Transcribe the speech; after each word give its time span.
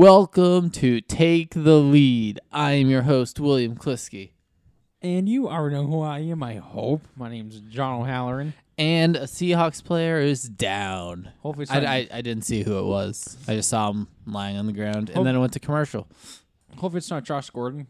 Welcome 0.00 0.68
to 0.72 1.00
Take 1.00 1.54
the 1.54 1.76
Lead. 1.78 2.38
I 2.52 2.72
am 2.72 2.90
your 2.90 3.00
host, 3.00 3.40
William 3.40 3.74
Kliski. 3.74 4.32
And 5.00 5.26
you 5.26 5.48
already 5.48 5.76
know 5.76 5.86
who 5.86 6.02
I 6.02 6.18
am, 6.18 6.42
I 6.42 6.56
hope. 6.56 7.08
My 7.16 7.30
name's 7.30 7.60
John 7.60 8.02
O'Halloran. 8.02 8.52
And 8.76 9.16
a 9.16 9.22
Seahawks 9.22 9.82
player 9.82 10.20
is 10.20 10.42
down. 10.42 11.32
Hopefully 11.40 11.66
I, 11.70 11.78
I, 11.78 12.08
I 12.12 12.20
didn't 12.20 12.44
see 12.44 12.62
who 12.62 12.78
it 12.78 12.84
was. 12.84 13.38
I 13.48 13.54
just 13.54 13.70
saw 13.70 13.90
him 13.90 14.06
lying 14.26 14.58
on 14.58 14.66
the 14.66 14.74
ground, 14.74 15.08
Hope- 15.08 15.16
and 15.16 15.26
then 15.26 15.34
it 15.34 15.38
went 15.38 15.54
to 15.54 15.60
commercial. 15.60 16.06
hopefully 16.72 16.98
it's 16.98 17.08
not 17.08 17.24
Josh 17.24 17.48
Gordon 17.48 17.86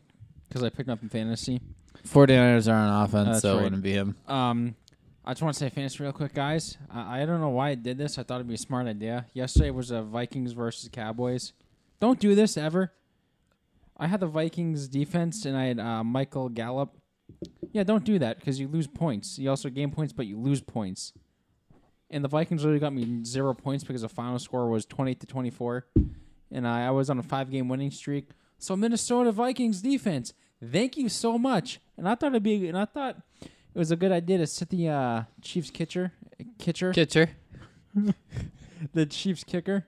because 0.48 0.62
I 0.62 0.68
picked 0.68 0.88
him 0.88 0.92
up 0.92 1.02
in 1.02 1.08
fantasy. 1.08 1.60
49ers 2.06 2.72
are 2.72 2.76
on 2.76 3.02
offense, 3.02 3.28
That's 3.30 3.42
so 3.42 3.58
it 3.58 3.62
wouldn't 3.64 3.82
be 3.82 3.94
him. 3.94 4.14
Um, 4.28 4.76
I 5.24 5.32
just 5.32 5.42
want 5.42 5.54
to 5.54 5.58
say 5.58 5.70
fantasy 5.70 6.04
real 6.04 6.12
quick, 6.12 6.34
guys. 6.34 6.78
I, 6.88 7.22
I 7.22 7.26
don't 7.26 7.40
know 7.40 7.48
why 7.48 7.70
I 7.70 7.74
did 7.74 7.98
this. 7.98 8.16
I 8.16 8.22
thought 8.22 8.36
it'd 8.36 8.46
be 8.46 8.54
a 8.54 8.58
smart 8.58 8.86
idea. 8.86 9.26
Yesterday 9.34 9.70
was 9.72 9.90
a 9.90 10.02
Vikings 10.02 10.52
versus 10.52 10.88
Cowboys. 10.92 11.52
Don't 12.00 12.20
do 12.20 12.34
this 12.34 12.56
ever. 12.56 12.92
I 13.96 14.06
had 14.06 14.20
the 14.20 14.26
Vikings 14.26 14.88
defense 14.88 15.44
and 15.44 15.56
I 15.56 15.66
had 15.66 15.80
uh, 15.80 16.04
Michael 16.04 16.48
Gallup. 16.48 16.96
Yeah, 17.72 17.82
don't 17.82 18.04
do 18.04 18.18
that 18.18 18.38
because 18.38 18.60
you 18.60 18.68
lose 18.68 18.86
points. 18.86 19.38
You 19.38 19.50
also 19.50 19.70
gain 19.70 19.90
points, 19.90 20.12
but 20.12 20.26
you 20.26 20.38
lose 20.38 20.60
points. 20.60 21.12
And 22.10 22.22
the 22.22 22.28
Vikings 22.28 22.62
literally 22.62 22.78
got 22.78 22.92
me 22.92 23.24
zero 23.24 23.52
points 23.54 23.84
because 23.84 24.02
the 24.02 24.08
final 24.08 24.38
score 24.38 24.68
was 24.68 24.86
28 24.86 25.20
to 25.20 25.26
24. 25.26 25.86
And 26.52 26.68
I, 26.68 26.86
I 26.86 26.90
was 26.90 27.10
on 27.10 27.18
a 27.18 27.22
five 27.22 27.50
game 27.50 27.68
winning 27.68 27.90
streak. 27.90 28.30
So 28.58 28.76
Minnesota 28.76 29.32
Vikings 29.32 29.82
defense, 29.82 30.32
thank 30.64 30.96
you 30.96 31.08
so 31.08 31.38
much. 31.38 31.80
And 31.96 32.08
I 32.08 32.14
thought 32.14 32.28
it'd 32.28 32.42
be, 32.42 32.68
and 32.68 32.78
I 32.78 32.84
thought 32.84 33.16
it 33.42 33.78
was 33.78 33.90
a 33.90 33.96
good 33.96 34.12
idea 34.12 34.38
to 34.38 34.46
sit 34.46 34.68
the 34.68 34.88
uh, 34.88 35.22
Chiefs 35.42 35.70
kitcher, 35.70 36.12
kitcher, 36.58 36.94
Kitcher. 36.94 37.30
the 38.92 39.06
Chiefs 39.06 39.44
kicker. 39.44 39.86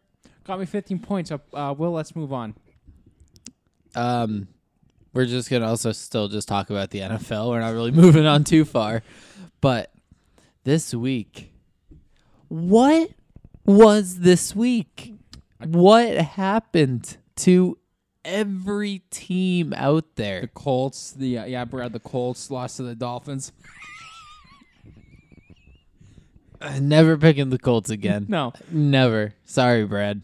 Got 0.49 0.61
me 0.61 0.65
15 0.65 1.01
points. 1.01 1.31
Uh, 1.31 1.37
uh, 1.53 1.75
Will, 1.77 1.93
let's 1.93 2.17
move 2.17 2.33
on. 2.33 2.55
Um, 3.95 4.49
we're 5.13 5.27
just 5.27 5.51
gonna 5.51 5.69
also 5.69 5.93
still 5.93 6.27
just 6.29 6.49
talk 6.49 6.71
about 6.71 6.89
the 6.89 7.01
NFL. 7.01 7.51
We're 7.51 7.61
not 7.61 7.75
really 7.75 7.91
moving 8.03 8.25
on 8.25 8.45
too 8.45 8.65
far, 8.65 9.03
but 9.61 9.93
this 10.65 10.95
week, 10.95 11.53
what 12.49 13.11
was 13.67 14.21
this 14.21 14.57
week? 14.57 15.17
What 15.63 16.17
happened 16.17 17.19
to 17.37 17.77
every 18.25 19.03
team 19.11 19.75
out 19.77 20.17
there? 20.17 20.41
The? 20.41 20.49
Colts, 20.49 21.11
the 21.11 21.41
uh, 21.41 21.45
yeah, 21.45 21.67
Brad, 21.67 21.93
the 21.93 22.01
Colts 22.01 22.51
lost 22.51 22.79
to 22.79 22.85
the 22.85 22.95
Dolphins. 22.95 23.53
Uh, 26.61 26.79
Never 26.81 27.17
picking 27.17 27.51
the 27.51 27.59
Colts 27.59 27.91
again. 27.91 28.27
No, 28.29 28.53
Never. 28.71 29.35
Sorry, 29.45 29.85
Brad. 29.85 30.23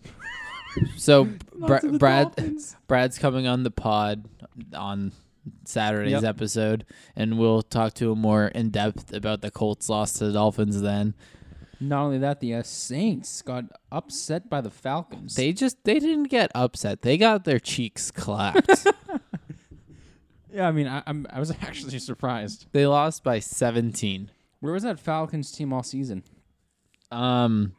So 0.97 1.25
the 1.59 1.97
Brad 1.99 2.35
Dolphins. 2.35 2.77
Brad's 2.89 3.19
coming 3.19 3.47
on 3.47 3.63
the 3.63 3.71
pod 3.71 4.25
on 4.75 5.13
Saturday's 5.65 6.13
Yep. 6.13 6.25
episode, 6.25 6.85
and 7.15 7.39
we'll 7.39 7.63
talk 7.63 7.95
to 7.95 8.11
him 8.13 8.19
more 8.21 8.47
in 8.49 8.71
depth 8.71 9.13
about 9.13 9.41
the 9.43 9.51
Colts 9.51 9.89
loss 9.89 10.15
to 10.15 10.27
the 10.27 10.33
Dolphins. 10.33 10.81
Then 10.81 11.15
Not 11.81 12.03
only 12.05 12.19
that, 12.19 12.41
the 12.41 12.55
uh, 12.55 12.63
Saints 12.65 13.41
got 13.43 13.65
upset 13.93 14.49
by 14.51 14.61
the 14.61 14.71
Falcons. 14.71 15.37
they 15.37 15.53
just 15.53 15.85
they 15.85 15.99
didn't 16.01 16.25
get 16.31 16.51
upset; 16.55 17.03
they 17.03 17.17
got 17.19 17.45
their 17.45 17.61
cheeks 17.61 18.11
clapped. 18.11 18.87
yeah, 20.53 20.67
I 20.69 20.73
mean, 20.73 20.87
I, 20.89 21.03
I'm 21.07 21.27
I 21.31 21.39
was 21.41 21.51
actually 21.63 21.99
surprised. 21.99 22.67
they 22.73 22.87
lost 22.87 23.23
by 23.23 23.39
seventeen. 23.39 24.31
Where 24.61 24.73
was 24.73 24.83
that 24.85 24.99
Falcons 24.99 25.53
team 25.53 25.73
all 25.73 25.83
season? 25.83 26.23
Um, 27.11 27.75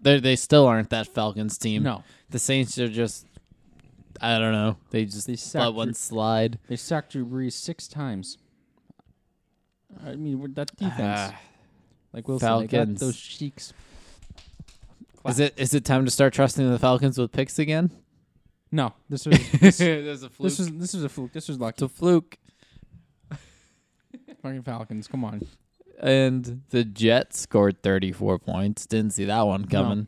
they 0.00 0.18
they 0.20 0.36
still 0.36 0.66
aren't 0.66 0.90
that 0.90 1.06
Falcons 1.08 1.58
team. 1.58 1.82
No, 1.82 2.02
the 2.30 2.38
Saints 2.38 2.78
are 2.78 2.88
just. 2.88 3.26
I 4.20 4.38
don't 4.38 4.52
know. 4.52 4.76
They 4.90 5.04
just 5.04 5.26
They 5.28 5.36
let 5.60 5.74
one 5.74 5.88
Drew- 5.88 5.94
slide. 5.94 6.58
they 6.68 6.74
sacked 6.76 7.12
Drew 7.12 7.24
Brees 7.24 7.52
six 7.52 7.86
times. 7.86 8.36
I 10.04 10.16
mean, 10.16 10.52
that 10.54 10.74
defense, 10.76 11.32
Ah. 11.32 11.40
like 12.12 12.26
Will 12.28 12.38
said, 12.40 12.48
they 12.58 12.66
got 12.66 12.70
Falcons. 12.70 13.00
those 13.00 13.16
cheeks. 13.18 13.72
is 15.28 15.38
it 15.38 15.54
is 15.56 15.72
it 15.74 15.84
time 15.84 16.04
to 16.04 16.10
start 16.10 16.32
trusting 16.32 16.68
the 16.68 16.78
Falcons 16.78 17.16
with 17.18 17.30
picks 17.32 17.58
again? 17.58 17.90
No, 18.72 18.92
this 19.08 19.24
was 19.26 19.38
this, 19.52 19.78
There's 19.78 20.22
a 20.24 20.28
fluke. 20.30 20.50
this 20.50 20.58
was 20.58 20.70
this 20.72 20.94
was 20.94 21.04
a 21.04 21.08
fluke. 21.08 21.32
This 21.32 21.48
was 21.48 21.56
it's 21.56 21.60
lucky. 21.62 21.84
a 21.84 21.88
fluke. 21.88 22.38
Fucking 24.48 24.62
Falcons, 24.62 25.06
come 25.08 25.24
on. 25.24 25.46
And 26.00 26.62
the 26.70 26.84
Jets 26.84 27.40
scored 27.40 27.82
34 27.82 28.38
points. 28.38 28.86
Didn't 28.86 29.12
see 29.12 29.24
that 29.26 29.42
one 29.42 29.66
coming. 29.66 30.06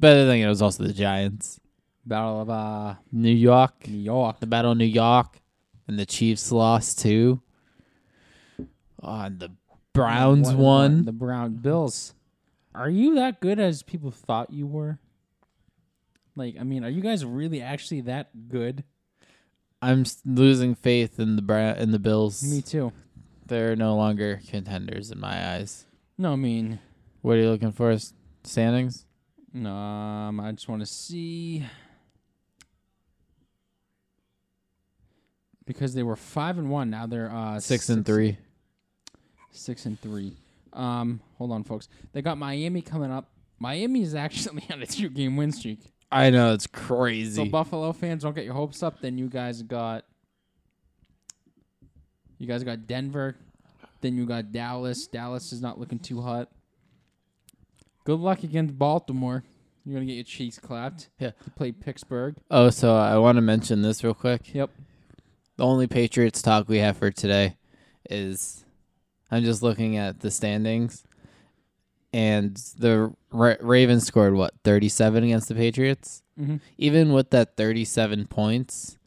But 0.00 0.16
I 0.16 0.24
think 0.26 0.42
it 0.44 0.48
was 0.48 0.62
also 0.62 0.84
the 0.84 0.92
Giants. 0.94 1.60
Battle 2.06 2.40
of 2.42 2.48
uh, 2.50 2.94
New 3.12 3.34
York. 3.34 3.86
New 3.88 3.98
York. 3.98 4.40
The 4.40 4.46
Battle 4.46 4.72
of 4.72 4.78
New 4.78 4.84
York. 4.86 5.40
And 5.86 5.98
the 5.98 6.06
Chiefs 6.06 6.50
lost 6.52 7.00
too. 7.00 7.42
Oh, 9.02 9.20
and 9.20 9.38
the 9.40 9.50
Browns 9.92 10.48
What- 10.48 10.56
won. 10.56 10.96
what- 10.98 11.06
The 11.06 11.12
Brown 11.12 11.54
Bills. 11.56 12.14
Are 12.74 12.88
you 12.90 13.16
that 13.16 13.40
good 13.40 13.58
as 13.58 13.82
people 13.82 14.10
thought 14.10 14.52
you 14.52 14.66
were? 14.66 14.98
Like, 16.36 16.56
I 16.60 16.62
mean, 16.62 16.84
are 16.84 16.88
you 16.90 17.00
guys 17.02 17.24
really 17.24 17.60
actually 17.60 18.02
that 18.02 18.48
good? 18.48 18.84
I'm 19.82 20.02
s- 20.02 20.22
losing 20.24 20.74
faith 20.74 21.18
in 21.18 21.36
the 21.36 21.42
Bra- 21.42 21.72
in 21.74 21.90
the 21.90 21.98
Bills. 21.98 22.42
Me 22.44 22.62
too. 22.62 22.92
They're 23.48 23.76
no 23.76 23.96
longer 23.96 24.40
contenders 24.48 25.10
in 25.10 25.18
my 25.20 25.54
eyes. 25.54 25.86
No, 26.16 26.32
I 26.32 26.36
mean, 26.36 26.78
What 27.22 27.36
are 27.36 27.40
you 27.40 27.50
looking 27.50 27.72
for? 27.72 27.96
Standings? 28.44 29.04
no, 29.52 29.70
um, 29.74 30.38
I 30.40 30.52
just 30.52 30.68
want 30.68 30.80
to 30.82 30.86
see 30.86 31.64
because 35.66 35.94
they 35.94 36.02
were 36.02 36.16
five 36.16 36.58
and 36.58 36.70
one. 36.70 36.90
Now 36.90 37.06
they're 37.06 37.30
uh 37.30 37.60
Six 37.60 37.88
and 37.88 38.04
three. 38.04 38.38
Six 39.50 39.86
and 39.86 40.00
three. 40.00 40.36
Um, 40.72 41.20
hold 41.38 41.50
on, 41.52 41.64
folks. 41.64 41.88
They 42.12 42.22
got 42.22 42.38
Miami 42.38 42.82
coming 42.82 43.10
up. 43.10 43.30
Miami 43.58 44.02
is 44.02 44.14
actually 44.14 44.62
on 44.70 44.82
a 44.82 44.86
two-game 44.86 45.36
win 45.36 45.50
streak. 45.52 45.80
I 46.12 46.30
know 46.30 46.52
it's 46.54 46.64
So 46.64 46.70
crazy. 46.72 47.48
Buffalo 47.48 47.92
fans, 47.92 48.22
don't 48.22 48.34
get 48.34 48.44
your 48.44 48.54
hopes 48.54 48.82
up. 48.82 49.00
Then 49.00 49.18
you 49.18 49.28
guys 49.28 49.62
got 49.62 50.04
you 52.38 52.46
guys 52.46 52.62
got 52.64 52.86
Denver. 52.86 53.36
Then 54.00 54.16
you 54.16 54.26
got 54.26 54.52
Dallas. 54.52 55.06
Dallas 55.06 55.52
is 55.52 55.60
not 55.60 55.78
looking 55.78 55.98
too 55.98 56.20
hot. 56.22 56.48
Good 58.04 58.20
luck 58.20 58.42
against 58.44 58.78
Baltimore. 58.78 59.44
You're 59.84 59.94
gonna 59.94 60.06
get 60.06 60.14
your 60.14 60.24
cheeks 60.24 60.58
clapped. 60.58 61.08
Yeah. 61.18 61.32
You 61.44 61.52
play 61.56 61.72
Pittsburgh. 61.72 62.36
oh, 62.50 62.70
so 62.70 62.94
I 62.96 63.16
want 63.18 63.36
to 63.36 63.42
mention 63.42 63.82
this 63.82 64.04
real 64.04 64.14
quick. 64.14 64.54
Yep. 64.54 64.70
The 65.56 65.64
only 65.64 65.86
Patriots 65.86 66.40
talk 66.42 66.68
we 66.68 66.78
have 66.78 66.96
for 66.96 67.10
today 67.10 67.56
is 68.08 68.64
I'm 69.30 69.42
just 69.42 69.62
looking 69.62 69.96
at 69.96 70.20
the 70.20 70.30
standings, 70.30 71.04
and 72.12 72.56
the 72.78 73.12
Ra- 73.32 73.56
Ravens 73.60 74.06
scored 74.06 74.34
what 74.34 74.54
37 74.62 75.24
against 75.24 75.48
the 75.48 75.54
Patriots. 75.54 76.22
Mm-hmm. 76.38 76.56
Even 76.76 77.12
with 77.12 77.30
that 77.30 77.56
37 77.56 78.26
points 78.26 78.97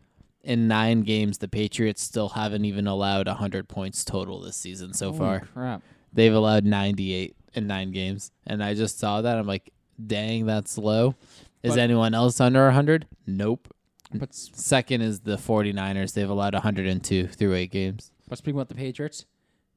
in 0.43 0.67
nine 0.67 1.01
games, 1.01 1.37
the 1.37 1.47
Patriots 1.47 2.01
still 2.01 2.29
haven't 2.29 2.65
even 2.65 2.87
allowed 2.87 3.27
100 3.27 3.67
points 3.69 4.03
total 4.03 4.39
this 4.41 4.55
season 4.57 4.93
so 4.93 5.13
far. 5.13 5.41
crap. 5.53 5.81
They've 6.13 6.33
allowed 6.33 6.65
98 6.65 7.35
in 7.53 7.67
nine 7.67 7.91
games, 7.91 8.31
and 8.47 8.63
I 8.63 8.73
just 8.73 8.99
saw 8.99 9.21
that. 9.21 9.37
I'm 9.37 9.47
like, 9.47 9.71
dang, 10.05 10.45
that's 10.45 10.77
low. 10.77 11.15
Is 11.63 11.71
But- 11.73 11.79
anyone 11.79 12.13
else 12.13 12.41
under 12.41 12.65
100? 12.65 13.07
Nope. 13.27 13.73
But 14.13 14.33
Second 14.35 15.01
is 15.01 15.21
the 15.21 15.37
49ers. 15.37 16.13
They've 16.13 16.29
allowed 16.29 16.53
102 16.53 17.27
through 17.27 17.53
eight 17.53 17.71
games. 17.71 18.11
but 18.27 18.37
speaking 18.37 18.57
about 18.57 18.67
the 18.69 18.75
Patriots, 18.75 19.25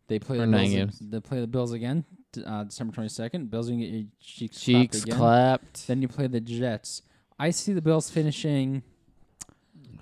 they 0.08 0.18
play 0.18 0.38
the 0.38 0.46
Bills. 0.46 0.70
games. 0.70 0.98
They 0.98 1.20
play 1.20 1.40
the 1.40 1.46
Bills 1.46 1.72
again, 1.72 2.04
uh, 2.44 2.64
December 2.64 2.92
twenty 2.94 3.08
second. 3.10 3.50
Bills 3.50 3.68
are 3.68 3.72
gonna 3.72 3.84
get 3.84 3.92
your 3.92 4.04
cheeks, 4.20 4.60
Cheeks 4.60 5.04
clapped 5.04 5.18
clapped. 5.18 5.86
Then 5.86 6.02
you 6.02 6.08
play 6.08 6.26
the 6.26 6.40
Jets. 6.40 7.02
I 7.38 7.50
see 7.50 7.72
the 7.72 7.80
Bills 7.82 8.10
finishing 8.10 8.82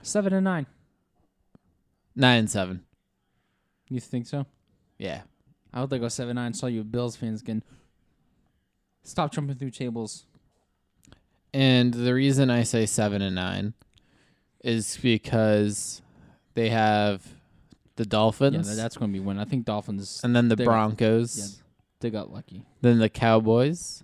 seven 0.03 0.33
and 0.33 0.45
nine. 0.45 0.67
Nine 2.15 2.41
and 2.41 2.51
seven. 2.51 2.83
You 3.89 4.01
think 4.01 4.27
so? 4.27 4.47
Yeah. 4.99 5.23
I 5.73 5.81
would 5.81 5.91
they 5.91 5.99
go 5.99 6.09
seven 6.09 6.37
nine. 6.37 6.53
So 6.55 6.67
you 6.67 6.85
Bills 6.85 7.17
fans 7.17 7.43
can 7.43 7.63
stop 9.03 9.33
jumping 9.33 9.57
through 9.57 9.71
tables. 9.71 10.27
And 11.55 11.93
the 11.93 12.15
reason 12.15 12.51
I 12.51 12.63
say 12.63 12.87
seven 12.87 13.21
and 13.23 13.35
nine 13.35 13.75
is 14.65 14.97
because 15.03 16.01
they 16.55 16.71
have 16.71 17.27
the 17.97 18.07
Dolphins 18.07 18.69
tha- 18.69 18.75
that's 18.77 18.97
going 18.97 19.11
to 19.11 19.19
be 19.19 19.21
win. 19.25 19.39
I 19.39 19.45
think 19.45 19.65
Dolphins. 19.67 20.21
and 20.25 20.35
then 20.35 20.49
the 20.49 20.57
Broncos, 20.57 21.39
yeah. 21.39 21.63
They 22.01 22.11
got 22.11 22.33
lucky. 22.33 22.65
then 22.81 22.99
the 22.99 23.09
Cowboys, 23.11 24.03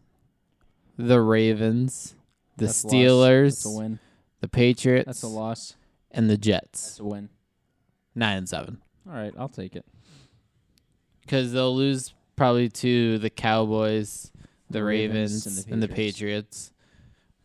the 0.98 1.20
Ravens, 1.20 2.14
the 2.56 2.66
That's. 2.66 2.84
Steelers, 2.84 3.44
That's 3.64 3.66
a 3.66 3.70
win. 3.70 3.98
the 4.40 4.48
Patriots, 4.48 5.06
That's 5.06 5.22
a 5.22 5.28
loss. 5.28 5.74
And 6.10 6.28
the 6.30 6.36
Jets. 6.36 6.82
That's 6.82 7.00
a 7.00 7.04
win. 7.04 7.28
Nine 8.14 8.38
and 8.38 8.48
seven. 8.48 8.78
All 9.08 9.14
right, 9.14 9.32
I'll 9.38 9.48
take 9.48 9.76
it. 9.76 9.84
Because 11.22 11.52
they'll 11.52 11.74
lose 11.74 12.14
probably 12.36 12.68
to 12.68 13.18
the 13.18 13.30
Cowboys, 13.30 14.30
the, 14.70 14.78
The 14.78 14.84
Ravens, 14.84 15.46
Ravens 15.46 15.64
and 15.64 15.72
and 15.74 15.82
the, 15.82 15.88
Patriots. 15.88 16.72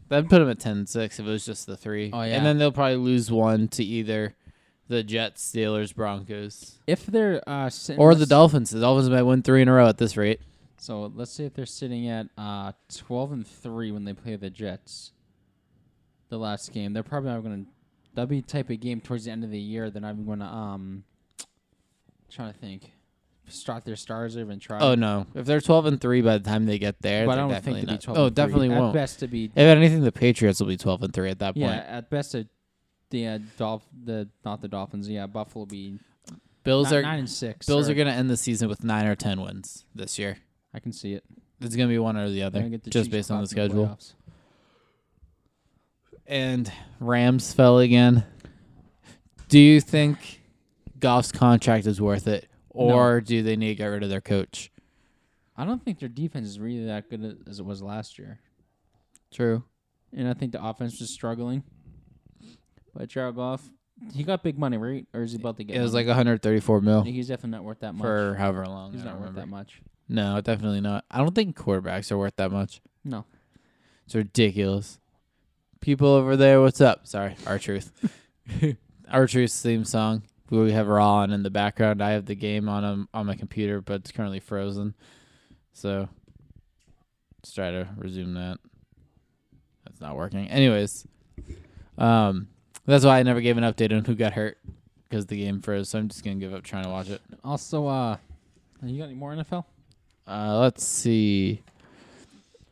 That'd 0.10 0.30
put 0.30 0.40
them 0.40 0.50
at 0.50 0.60
10-6 0.60 0.96
if 0.96 1.20
it 1.20 1.24
was 1.24 1.46
just 1.46 1.66
the 1.66 1.76
three. 1.78 2.10
Oh, 2.14 2.22
yeah. 2.22 2.36
And 2.38 2.46
then 2.46 2.58
they'll 2.58 2.72
probably 2.72 2.98
lose 2.98 3.32
one 3.32 3.68
to 3.70 3.84
either 3.84 4.36
the 4.88 5.04
Jets, 5.04 5.52
Steelers, 5.52 5.94
Broncos, 5.96 6.80
If 6.88 7.06
they're 7.06 7.42
uh, 7.48 7.70
sitting, 7.70 8.00
or 8.02 8.14
the 8.14 8.20
let's- 8.20 8.30
Dolphins. 8.30 8.70
The 8.72 8.82
Dolphins 8.82 9.10
might 9.10 9.24
win 9.24 9.42
three 9.42 9.62
in 9.62 9.68
a 9.68 9.74
row 9.74 9.88
at 9.88 9.98
this 9.98 10.16
rate. 10.18 10.42
So 10.78 11.12
let's 11.16 11.32
say 11.32 11.46
if 11.46 11.54
they're 11.54 11.66
sitting 11.66 12.10
at 12.10 12.28
uh, 12.38 12.74
twelve 12.94 13.32
and 13.32 13.48
three 13.48 13.92
when 13.94 14.04
they 14.04 14.12
play 14.14 14.36
the 14.36 14.50
Jets, 14.50 15.14
the 16.28 16.38
last 16.38 16.74
game, 16.74 16.92
they're 16.92 17.04
probably 17.04 17.30
not 17.32 17.42
going 17.42 17.64
to. 17.66 17.72
That'll 18.14 18.28
be 18.28 18.42
the 18.42 18.48
type 18.48 18.70
of 18.70 18.80
game 18.80 19.02
towards 19.02 19.26
the 19.26 19.32
end 19.32 19.44
of 19.44 19.52
the 19.52 19.60
year. 19.60 19.90
Not 19.94 20.26
going 20.26 20.40
to 20.40 20.46
um. 20.46 21.04
Trying 22.30 22.52
to 22.52 22.58
think, 22.60 22.92
start 23.48 23.86
their 23.86 23.96
stars 23.96 24.36
over 24.38 24.52
and 24.52 24.60
try. 24.60 24.80
Oh 24.80 24.96
no! 24.96 25.28
If 25.36 25.46
they're 25.46 25.62
twelve 25.62 25.86
and 25.86 26.02
three 26.02 26.22
by 26.22 26.40
the 26.40 26.44
time 26.44 26.66
they 26.66 26.80
get 26.80 27.00
there, 27.02 27.28
but 27.28 27.34
I 27.34 27.42
don't 27.42 27.50
definitely 27.50 27.82
think 27.82 27.88
they'll 27.88 27.98
be 27.98 28.02
twelve. 28.02 28.18
oh, 28.18 28.30
definitely 28.32 28.72
at 28.72 28.80
won't. 28.80 28.96
At 28.96 29.00
best 29.00 29.20
to 29.20 29.28
be 29.28 29.46
If 29.46 29.58
anything, 29.58 30.02
the 30.02 30.12
Patriots 30.12 30.60
will 30.60 30.68
be 30.68 30.78
twelve 30.78 31.04
and 31.04 31.14
three 31.14 31.30
at 31.30 31.38
that 31.40 31.54
point. 31.54 31.66
yeah. 31.68 31.86
At 31.88 32.10
best, 32.10 32.36
the 33.12 33.28
uh, 33.28 33.40
Dolph 33.58 33.84
the 34.04 34.30
not 34.44 34.62
the 34.62 34.68
Dolphins. 34.68 35.08
Yeah, 35.08 35.28
Buffalo 35.28 35.62
will 35.62 35.68
be 35.68 36.00
Bills 36.64 36.92
ni- 36.92 36.98
are 36.98 37.02
nine 37.04 37.20
and 37.20 37.30
six. 37.30 37.68
Bills 37.68 37.88
or- 37.88 37.92
are 37.92 37.96
going 37.96 38.08
to 38.08 38.14
end 38.14 38.30
the 38.32 38.38
season 38.38 38.68
with 38.68 38.84
nine 38.84 39.06
or 39.06 39.16
ten 39.16 39.40
wins 39.42 39.86
this 39.94 40.18
year. 40.18 40.38
I 40.74 40.80
can 40.80 40.92
see 40.92 41.14
it. 41.14 41.24
It's 41.62 41.76
going 41.76 41.88
to 41.88 41.94
be 41.94 42.00
one 42.00 42.18
or 42.18 42.30
the 42.30 42.42
other, 42.44 42.68
the 42.68 42.90
just 42.90 43.12
based 43.12 43.30
on 43.30 43.42
the 43.42 43.48
schedule. 43.48 43.86
playoffs. 43.86 44.14
And 46.28 46.72
Rams 47.00 47.54
fell 47.54 47.80
again. 47.80 48.26
Do 49.50 49.60
you 49.60 49.82
think 49.82 50.42
Goff's 51.00 51.32
contract 51.32 51.86
is 51.86 52.02
worth 52.02 52.28
it, 52.28 52.48
or 52.70 53.22
do 53.22 53.44
they 53.44 53.56
need 53.56 53.70
to 53.70 53.76
get 53.76 53.86
rid 53.86 54.04
of 54.04 54.10
their 54.10 54.22
coach? 54.22 54.72
I 55.56 55.66
don't 55.66 55.84
think 55.84 56.00
their 56.00 56.10
defense 56.10 56.48
is 56.48 56.60
really 56.60 56.86
that 56.86 57.10
good 57.10 57.44
as 57.48 57.60
it 57.60 57.66
was 57.66 57.82
last 57.84 58.18
year. 58.18 58.40
True. 59.32 59.64
and 60.16 60.28
I 60.28 60.34
think 60.34 60.52
the 60.52 60.64
offense 60.64 61.00
was 61.00 61.10
struggling. 61.10 61.64
But 62.96 63.10
Jared 63.10 63.36
Goff, 63.36 63.68
he 64.14 64.24
got 64.24 64.44
big 64.44 64.58
money, 64.60 64.78
right? 64.78 65.06
Or 65.14 65.22
is 65.22 65.32
he 65.32 65.38
about 65.40 65.58
to 65.58 65.64
get? 65.64 65.76
It 65.76 65.82
was 65.82 65.94
money? 65.94 66.06
like 66.06 66.16
134 66.16 66.82
mil 66.82 67.02
he's 67.04 67.28
definitely 67.28 67.58
not 67.58 67.64
worth 67.64 67.80
that 67.80 67.94
much. 67.94 68.04
for 68.04 68.36
however 68.36 68.66
long. 68.68 68.92
he's 68.94 69.04
not 69.04 69.20
worth 69.20 69.36
that 69.36 69.48
much. 69.48 69.82
No, 70.10 70.40
definitely 70.42 70.82
not. 70.82 71.06
I 71.10 71.18
don't 71.20 71.34
think 71.34 71.56
quarterbacks 71.58 72.12
are 72.12 72.18
worth 72.18 72.36
that 72.36 72.52
much. 72.52 72.82
No, 73.04 73.26
It's 74.06 74.16
ridiculous. 74.16 75.00
People 75.84 76.08
over 76.08 76.38
there, 76.38 76.62
what's 76.62 76.80
up? 76.80 77.06
Sorry, 77.06 77.36
our 77.46 77.60
truth. 77.60 77.92
our 79.12 79.28
truth's 79.28 79.62
theme 79.62 79.84
song. 79.84 80.24
We 80.50 80.72
have 80.72 80.88
Raw 80.88 81.16
on 81.16 81.32
in 81.32 81.44
the 81.44 81.50
background. 81.50 82.02
I 82.02 82.12
have 82.12 82.26
the 82.26 82.36
game 82.36 82.70
on 82.70 82.86
um, 82.86 83.10
on 83.14 83.26
my 83.26 83.36
computer, 83.36 83.82
but 83.82 83.96
it's 83.96 84.12
currently 84.14 84.40
frozen. 84.40 84.94
So 85.74 86.08
let's 87.38 87.54
try 87.54 87.72
to 87.72 87.90
resume 87.98 88.36
that. 88.36 88.60
That's 89.84 90.00
not 90.00 90.16
working. 90.16 90.48
Anyways, 90.48 91.06
um, 91.98 92.48
that's 92.86 93.04
why 93.04 93.20
I 93.20 93.24
never 93.24 93.42
gave 93.42 93.58
an 93.58 93.66
update 93.66 93.92
on 93.92 94.06
who 94.06 94.16
got 94.16 94.32
hurt 94.32 94.58
because 95.10 95.26
the 95.26 95.36
game 95.36 95.60
froze. 95.60 95.90
So 95.90 96.00
I'm 96.00 96.08
just 96.08 96.24
gonna 96.24 96.38
give 96.38 96.54
up 96.54 96.64
trying 96.64 96.86
to 96.86 96.90
watch 96.90 97.10
it. 97.10 97.20
Also, 97.44 97.88
uh, 97.88 98.16
you 98.82 99.00
got 99.00 99.08
any 99.08 99.16
more 99.16 99.36
NFL? 99.36 99.66
Uh, 100.26 100.60
let's 100.60 100.86
see. 100.86 101.62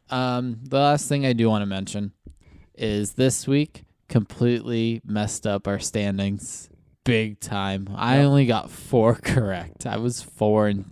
Um, 0.10 0.62
the 0.64 0.80
last 0.80 1.10
thing 1.10 1.26
I 1.26 1.34
do 1.34 1.50
want 1.50 1.62
to 1.62 1.66
mention 1.66 2.14
is 2.82 3.14
this 3.14 3.48
week 3.48 3.84
completely 4.10 5.02
messed 5.06 5.48
up 5.48 5.68
our 5.68 5.80
standings 5.80 6.70
big 7.04 7.40
time. 7.40 7.90
I 7.96 8.20
only 8.20 8.46
got 8.46 8.70
four 8.70 9.16
correct. 9.24 9.86
I 9.86 9.98
was 9.98 10.22
four 10.22 10.68
and 10.68 10.86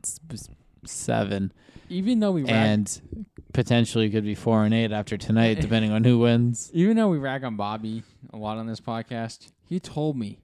seven, 0.86 1.52
Even 1.90 2.20
though 2.20 2.32
we 2.32 2.44
rag, 2.44 2.54
and 2.54 3.26
potentially 3.54 4.10
could 4.10 4.24
be 4.24 4.36
four 4.36 4.64
and 4.64 4.74
eight 4.74 4.92
after 4.92 5.18
tonight, 5.18 5.56
depending 5.62 5.92
on 5.92 6.04
who 6.04 6.20
wins. 6.20 6.72
even 6.74 6.98
though 6.98 7.10
we 7.10 7.18
rag 7.18 7.44
on 7.44 7.56
Bobby 7.56 8.04
a 8.32 8.38
lot 8.38 8.58
on 8.58 8.68
this 8.68 8.80
podcast, 8.80 9.52
he 9.68 9.80
told 9.80 10.18
me 10.18 10.40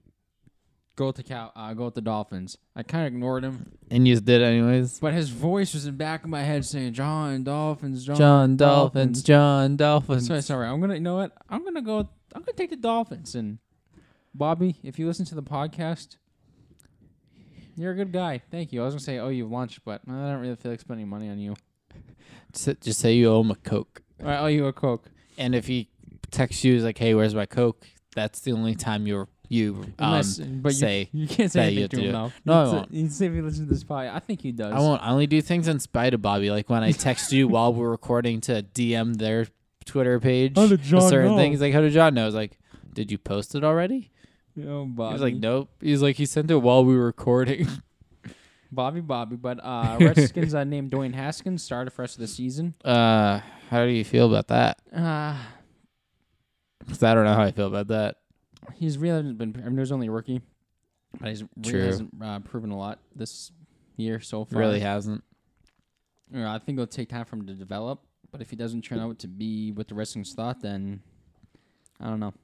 go 0.96 1.06
with 1.06 1.16
the 1.16 1.22
cow, 1.22 1.52
uh, 1.54 1.72
go 1.74 1.84
with 1.86 1.94
the 1.94 2.00
Dolphins. 2.00 2.56
I 2.74 2.82
kind 2.82 3.06
of 3.06 3.12
ignored 3.12 3.44
him, 3.44 3.72
And 3.90 4.08
you 4.08 4.18
did 4.18 4.42
anyways. 4.42 4.98
but 4.98 5.12
his 5.12 5.28
voice 5.28 5.74
was 5.74 5.86
in 5.86 5.92
the 5.92 5.96
back 5.98 6.24
of 6.24 6.30
my 6.30 6.42
head 6.42 6.64
saying 6.64 6.94
John 6.94 7.44
Dolphins, 7.44 8.04
John, 8.04 8.16
John 8.16 8.56
Dolphins, 8.56 9.22
John 9.22 9.76
Dolphins. 9.76 10.26
Sorry, 10.26 10.42
sorry. 10.42 10.66
I'm 10.66 10.80
gonna, 10.80 10.94
you 10.94 11.00
know 11.00 11.16
what? 11.16 11.32
I'm 11.48 11.62
gonna 11.64 11.82
go. 11.82 11.98
I'm 12.34 12.42
gonna 12.42 12.52
take 12.56 12.70
the 12.70 12.76
Dolphins. 12.76 13.34
And 13.34 13.58
Bobby, 14.34 14.76
if 14.82 14.98
you 14.98 15.06
listen 15.06 15.24
to 15.26 15.34
the 15.34 15.42
podcast, 15.42 16.16
you're 17.76 17.92
a 17.92 17.94
good 17.94 18.12
guy. 18.12 18.40
Thank 18.50 18.72
you. 18.72 18.82
I 18.82 18.84
was 18.86 18.94
gonna 18.94 19.00
say, 19.00 19.18
oh, 19.18 19.28
you 19.28 19.44
have 19.44 19.52
lunch, 19.52 19.80
but 19.84 20.00
I 20.08 20.12
don't 20.12 20.40
really 20.40 20.56
feel 20.56 20.72
like 20.72 20.80
spending 20.80 21.08
money 21.08 21.28
on 21.28 21.38
you. 21.38 21.54
Just 22.52 22.80
just 22.80 23.00
say 23.00 23.12
you 23.12 23.28
owe 23.30 23.40
him 23.42 23.50
a 23.50 23.54
coke. 23.56 24.02
I 24.24 24.36
owe 24.38 24.46
you 24.46 24.66
a 24.66 24.72
coke. 24.72 25.10
And 25.36 25.54
if 25.54 25.66
he 25.66 25.90
texts 26.30 26.64
you, 26.64 26.72
he's 26.72 26.84
like, 26.84 26.96
"Hey, 26.96 27.12
where's 27.14 27.34
my 27.34 27.44
coke?" 27.44 27.86
That's 28.14 28.40
the 28.40 28.52
only 28.52 28.74
time 28.74 29.06
you're 29.06 29.28
you 29.48 29.74
um, 29.82 29.94
Unless, 29.98 30.38
but 30.38 30.72
say 30.74 31.08
you, 31.12 31.22
you 31.22 31.28
can't 31.28 31.50
say 31.52 31.66
anything 31.66 31.88
to 31.88 31.96
him 31.96 32.02
do 32.06 32.12
now. 32.12 32.32
No, 32.44 32.60
You 32.64 32.70
say- 32.70 32.76
won't. 32.76 32.92
You 32.92 33.08
say 33.10 33.26
if 33.26 33.32
he 33.34 33.40
listens 33.40 33.68
to 33.68 33.74
this 33.74 33.84
podcast, 33.84 34.14
I 34.14 34.18
think 34.20 34.40
he 34.42 34.52
does. 34.52 34.72
I 34.72 34.78
won't. 34.78 35.02
I 35.02 35.10
only 35.10 35.26
do 35.26 35.40
things 35.42 35.68
in 35.68 35.78
spite 35.80 36.14
of 36.14 36.22
Bobby. 36.22 36.50
Like 36.50 36.68
when 36.70 36.82
I 36.82 36.92
text 36.92 37.32
you 37.32 37.48
while 37.48 37.72
we're 37.72 37.90
recording 37.90 38.40
to 38.42 38.62
DM 38.74 39.16
their 39.16 39.46
Twitter 39.84 40.18
page. 40.20 40.56
How 40.56 40.66
did 40.66 40.82
John 40.82 41.02
certain 41.08 41.32
know? 41.32 41.36
thing. 41.38 41.52
He's 41.52 41.60
like, 41.60 41.72
"How 41.72 41.80
did 41.80 41.92
John 41.92 42.14
know?" 42.14 42.22
I 42.22 42.26
was 42.26 42.34
like, 42.34 42.58
"Did 42.92 43.10
you 43.10 43.18
post 43.18 43.54
it 43.54 43.62
already?" 43.64 44.10
Oh, 44.66 44.84
Bobby. 44.86 45.08
He 45.10 45.12
was 45.12 45.22
like, 45.22 45.34
"Nope." 45.36 45.68
He's 45.80 46.02
like, 46.02 46.16
"He 46.16 46.26
sent 46.26 46.50
it 46.50 46.56
while 46.56 46.84
we 46.84 46.96
were 46.96 47.06
recording." 47.06 47.68
Bobby, 48.72 49.00
Bobby. 49.00 49.36
But 49.36 49.60
uh, 49.62 49.96
Redskins 50.00 50.54
uh, 50.54 50.64
named 50.64 50.90
Dwayne 50.90 51.14
Haskins 51.14 51.62
starter 51.62 51.90
for 51.90 52.02
rest 52.02 52.16
of 52.16 52.20
the 52.20 52.26
season. 52.26 52.74
uh, 52.84 53.40
how 53.70 53.84
do 53.84 53.90
you 53.92 54.04
feel 54.04 54.26
about 54.28 54.48
that? 54.48 54.78
Uh, 54.94 55.36
'Cause 56.88 57.02
I 57.02 57.14
don't 57.14 57.24
know 57.24 57.34
how 57.34 57.42
I 57.42 57.50
feel 57.52 57.66
about 57.66 57.88
that. 57.88 58.16
He's 58.74 58.98
really 58.98 59.16
hasn't 59.18 59.38
been. 59.38 59.54
I 59.58 59.66
mean, 59.66 59.76
there's 59.76 59.92
only 59.92 60.06
a 60.08 60.10
rookie, 60.10 60.40
but 61.20 61.28
he's 61.28 61.44
really 61.66 61.86
hasn't 61.86 62.14
uh, 62.22 62.40
proven 62.40 62.70
a 62.70 62.78
lot 62.78 62.98
this 63.14 63.52
year 63.96 64.20
so 64.20 64.44
far. 64.44 64.58
Really 64.60 64.80
hasn't. 64.80 65.22
You 66.32 66.40
know, 66.40 66.50
I 66.50 66.58
think 66.58 66.76
it'll 66.76 66.86
take 66.86 67.08
time 67.08 67.24
for 67.24 67.36
him 67.36 67.46
to 67.46 67.54
develop. 67.54 68.00
But 68.32 68.40
if 68.40 68.50
he 68.50 68.56
doesn't 68.56 68.82
turn 68.82 68.98
out 68.98 69.18
to 69.20 69.28
be 69.28 69.72
what 69.72 69.88
the 69.88 69.94
Redskins 69.94 70.34
thought, 70.34 70.60
then 70.60 71.00
I 72.00 72.06
don't 72.08 72.20
know. 72.20 72.34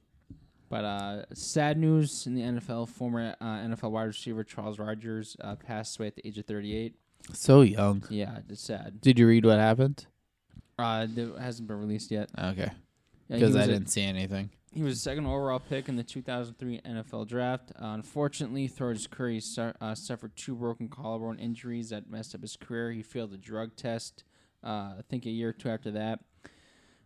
But 0.69 0.85
uh, 0.85 1.25
sad 1.33 1.77
news 1.77 2.25
in 2.25 2.33
the 2.33 2.41
NFL: 2.41 2.89
former 2.89 3.35
uh, 3.39 3.45
NFL 3.45 3.91
wide 3.91 4.03
receiver 4.05 4.43
Charles 4.43 4.79
Rogers 4.79 5.37
uh, 5.41 5.55
passed 5.55 5.99
away 5.99 6.07
at 6.07 6.15
the 6.15 6.25
age 6.27 6.37
of 6.37 6.45
38. 6.45 6.95
So 7.33 7.61
young. 7.61 8.03
Yeah, 8.09 8.39
it's 8.49 8.61
sad. 8.63 8.99
Did 9.01 9.19
you 9.19 9.27
read 9.27 9.45
what 9.45 9.59
happened? 9.59 10.07
Uh, 10.79 11.05
it 11.15 11.37
hasn't 11.39 11.67
been 11.67 11.79
released 11.79 12.09
yet. 12.11 12.29
Okay. 12.37 12.71
Yeah, 13.27 13.35
Because 13.37 13.55
I 13.55 13.67
didn't 13.67 13.87
see 13.87 14.01
anything. 14.01 14.49
He 14.75 14.81
was 14.81 14.95
the 14.95 15.01
second 15.01 15.27
overall 15.27 15.59
pick 15.59 15.87
in 15.87 15.97
the 15.97 16.03
2003 16.03 16.81
NFL 16.81 17.27
Draft. 17.27 17.71
Uh, 17.79 17.89
unfortunately, 17.89 18.67
throughout 18.67 18.97
he 19.29 19.39
su- 19.39 19.71
uh, 19.79 19.93
suffered 19.93 20.35
two 20.35 20.55
broken 20.55 20.89
collarbone 20.89 21.37
injuries 21.37 21.89
that 21.89 22.09
messed 22.09 22.33
up 22.33 22.41
his 22.41 22.57
career. 22.57 22.91
He 22.91 23.03
failed 23.03 23.33
a 23.33 23.37
drug 23.37 23.75
test, 23.75 24.23
uh, 24.63 24.95
I 24.97 25.01
think 25.07 25.27
a 25.27 25.29
year 25.29 25.49
or 25.49 25.53
two 25.53 25.69
after 25.69 25.91
that. 25.91 26.21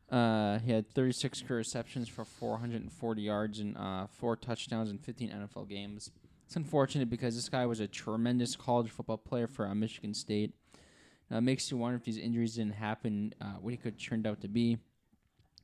Uh, 0.09 0.59
he 0.59 0.71
had 0.71 0.89
36 0.93 1.41
career 1.41 1.57
receptions 1.57 2.07
for 2.07 2.23
440 2.23 3.21
yards 3.21 3.59
and 3.59 3.77
uh, 3.77 4.07
four 4.07 4.37
touchdowns 4.37 4.89
in 4.89 4.97
15 4.97 5.29
NFL 5.29 5.67
games. 5.67 6.11
It's 6.45 6.55
unfortunate 6.55 7.09
because 7.09 7.35
this 7.35 7.49
guy 7.49 7.65
was 7.65 7.81
a 7.81 7.87
tremendous 7.87 8.55
college 8.55 8.89
football 8.89 9.17
player 9.17 9.47
for 9.47 9.67
uh, 9.67 9.75
Michigan 9.75 10.13
State. 10.13 10.53
It 11.29 11.41
makes 11.41 11.69
you 11.69 11.75
wonder 11.75 11.97
if 11.97 12.05
these 12.05 12.17
injuries 12.17 12.55
didn't 12.55 12.75
happen, 12.75 13.33
what 13.59 13.71
he 13.71 13.75
could 13.75 13.95
have 13.95 14.01
turned 14.01 14.25
out 14.25 14.39
to 14.39 14.47
be. 14.47 14.77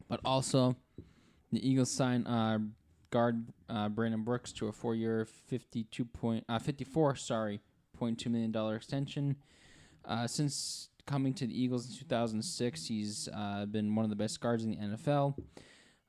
But 0.09 0.19
also, 0.25 0.75
the 1.55 1.67
Eagles 1.67 1.91
signed 1.91 2.27
uh, 2.27 2.59
guard 3.11 3.45
uh, 3.69 3.89
Brandon 3.89 4.23
Brooks 4.23 4.51
to 4.53 4.67
a 4.67 4.71
four-year, 4.71 5.25
fifty-two 5.25 6.05
point, 6.05 6.43
uh, 6.49 6.59
fifty-four, 6.59 7.15
sorry, 7.15 7.61
point 7.97 8.19
two 8.19 8.29
million 8.29 8.51
dollar 8.51 8.75
extension. 8.75 9.35
Uh, 10.05 10.27
since 10.27 10.89
coming 11.05 11.33
to 11.33 11.47
the 11.47 11.61
Eagles 11.61 11.89
in 11.89 11.97
2006, 11.97 12.85
he's 12.87 13.29
uh, 13.33 13.65
been 13.65 13.95
one 13.95 14.03
of 14.03 14.09
the 14.09 14.15
best 14.15 14.39
guards 14.41 14.63
in 14.63 14.71
the 14.71 14.77
NFL. 14.77 15.35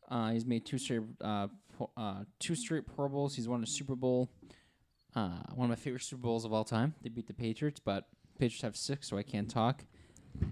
Uh, 0.08 0.30
he's 0.30 0.44
made 0.44 0.66
two 0.66 0.78
straight, 0.78 1.02
uh, 1.20 1.48
two 2.38 2.54
straight 2.54 2.86
Pro 2.86 3.08
Bowls. 3.08 3.36
He's 3.36 3.48
won 3.48 3.62
a 3.62 3.66
Super 3.66 3.94
Bowl. 3.94 4.30
One 5.14 5.44
of 5.58 5.68
my 5.68 5.76
favorite 5.76 6.02
Super 6.02 6.22
Bowls 6.22 6.44
of 6.44 6.52
all 6.52 6.64
time. 6.64 6.94
They 7.02 7.08
beat 7.08 7.26
the 7.26 7.34
Patriots, 7.34 7.80
but 7.84 8.08
Patriots 8.38 8.62
have 8.62 8.76
six, 8.76 9.08
so 9.08 9.16
I 9.16 9.22
can't 9.22 9.48
talk. 9.48 9.84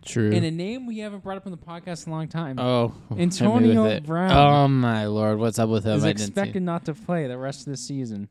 True. 0.05 0.33
And 0.33 0.45
a 0.45 0.51
name 0.51 0.87
we 0.87 0.99
haven't 0.99 1.23
brought 1.23 1.37
up 1.37 1.47
on 1.47 1.53
the 1.53 1.59
podcast 1.59 2.07
in 2.07 2.13
a 2.13 2.17
long 2.17 2.29
time. 2.29 2.59
oh, 2.59 2.95
Antonio. 3.17 4.01
Brown. 4.01 4.33
Oh 4.33 4.69
my 4.69 5.07
lord, 5.07 5.39
what's 5.39 5.59
up 5.59 5.69
with 5.69 5.85
him? 5.85 5.97
is 5.97 6.05
I 6.05 6.09
didn't 6.09 6.29
expected 6.29 6.63
not 6.63 6.85
to 6.87 6.95
play 6.95 7.27
the 7.27 7.39
rest 7.39 7.67
of 7.67 7.73
the 7.73 7.77
season. 7.77 8.29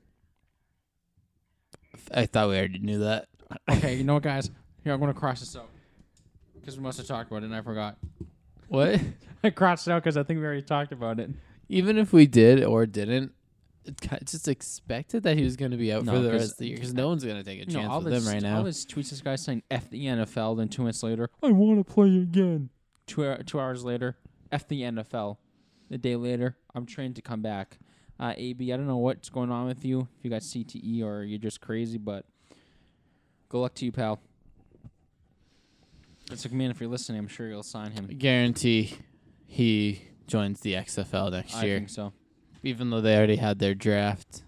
I 2.13 2.25
thought 2.25 2.50
we 2.50 2.58
already 2.58 2.79
knew 2.79 3.00
that. 3.00 3.27
Okay, 3.70 3.96
you 3.96 4.05
know 4.05 4.13
what, 4.13 4.24
guys? 4.24 4.50
Here, 4.81 4.93
I'm 4.93 5.00
going 5.01 5.13
to 5.13 5.20
cross 5.20 5.41
this 5.41 5.58
out. 5.58 5.67
Because 6.58 6.77
we 6.77 6.84
must 6.84 6.98
have 7.00 7.08
talked 7.08 7.29
about 7.29 7.43
it 7.43 7.48
and 7.48 7.55
I 7.55 7.62
forgot. 7.62 7.98
What? 8.70 9.01
I 9.43 9.50
crossed 9.50 9.88
it 9.88 9.91
out 9.91 10.01
because 10.01 10.15
I 10.15 10.24
think 10.24 10.39
we 10.39 10.46
already 10.46 10.62
talked 10.62 10.93
about 10.93 11.20
it. 11.20 11.29
Even 11.67 11.98
if 11.98 12.13
we 12.13 12.27
did 12.27 12.63
or 12.63 12.86
didn't, 12.86 13.34
it's 13.86 14.32
just 14.32 14.48
expected 14.48 15.24
that 15.24 15.38
he 15.38 15.44
was 15.44 15.56
going 15.56 15.72
to 15.72 15.78
be 15.78 15.92
out 15.92 16.04
No, 16.04 16.14
for 16.14 16.20
the 16.20 16.32
rest 16.32 16.52
of 16.54 16.58
the 16.60 16.68
year 16.68 16.76
because 16.76 16.94
no 16.94 17.08
one's 17.08 17.24
going 17.24 17.38
to 17.38 17.44
take 17.44 17.62
a 17.62 17.66
chance 17.66 17.88
all 17.90 18.02
with 18.02 18.14
him 18.14 18.26
right 18.28 18.44
all 18.46 18.58
now. 18.60 18.64
this 18.64 18.86
tweets 18.86 19.10
this 19.10 19.22
guy 19.22 19.36
saying 19.36 19.64
F 19.72 19.90
the 19.90 20.06
NFL, 20.06 20.58
then 20.58 20.68
two 20.70 20.84
minutes 20.84 21.02
later, 21.04 21.30
I 21.42 21.52
want 21.52 21.86
to 21.86 21.94
play 21.94 22.08
again. 22.18 22.70
Two, 23.08 23.24
hou- 23.24 23.42
two 23.44 23.60
hours 23.60 23.84
later, 23.84 24.18
F 24.52 24.68
the 24.68 24.82
NFL. 24.84 25.38
A 25.90 25.98
day 25.98 26.16
later, 26.16 26.56
I'm 26.76 26.86
trained 26.86 27.16
to 27.16 27.22
come 27.22 27.42
back. 27.42 27.80
Uh, 28.20 28.34
AB, 28.38 28.72
I 28.72 28.78
don't 28.78 28.88
know 28.88 28.98
what's 28.98 29.30
going 29.30 29.52
on 29.52 29.66
with 29.66 29.84
you. 29.84 30.08
If 30.20 30.24
you 30.24 30.30
got 30.30 30.42
CTE 30.44 31.04
or 31.04 31.24
you're 31.24 31.40
just 31.40 31.60
crazy, 31.60 31.98
but 31.98 32.26
good 33.50 33.58
luck 33.60 33.74
to 33.76 33.86
you, 33.86 33.92
pal. 33.92 34.20
Vince 36.30 36.46
McMahon, 36.46 36.72
if 36.72 36.80
you're 36.80 36.90
listening, 36.90 37.18
I'm 37.20 37.28
sure 37.28 37.48
you'll 37.50 37.64
sign 37.64 37.92
him. 37.92 38.08
I 38.10 38.14
Guarantee 38.14 38.94
he 39.48 40.04
joins 40.28 40.62
the 40.62 40.76
XFL 40.76 41.32
next 41.32 41.56
I 41.56 41.66
year, 41.66 41.78
think 41.80 41.90
so. 41.90 42.14
Even 42.63 42.89
though 42.89 43.01
they 43.01 43.15
already 43.18 43.38
had 43.38 43.60
their 43.60 43.74
draft. 43.74 44.44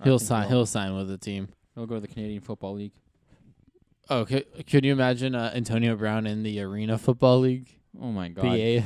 I 0.00 0.04
He'll 0.04 0.18
think 0.18 0.28
sign. 0.28 0.48
He'll 0.48 0.66
sign 0.66 0.96
with 0.96 1.08
the 1.08 1.18
team. 1.18 1.48
He'll 1.74 1.86
go 1.86 1.96
to 1.96 2.00
the 2.00 2.08
Canadian 2.08 2.40
Football 2.40 2.74
League. 2.74 2.92
Oh, 4.08 4.24
could, 4.24 4.66
could 4.66 4.84
you 4.84 4.92
imagine 4.92 5.34
uh, 5.34 5.52
Antonio 5.54 5.94
Brown 5.94 6.26
in 6.26 6.42
the 6.42 6.60
Arena 6.60 6.98
Football 6.98 7.40
League? 7.40 7.78
Oh 8.00 8.10
my 8.10 8.28
god. 8.28 8.42
PA. 8.42 8.84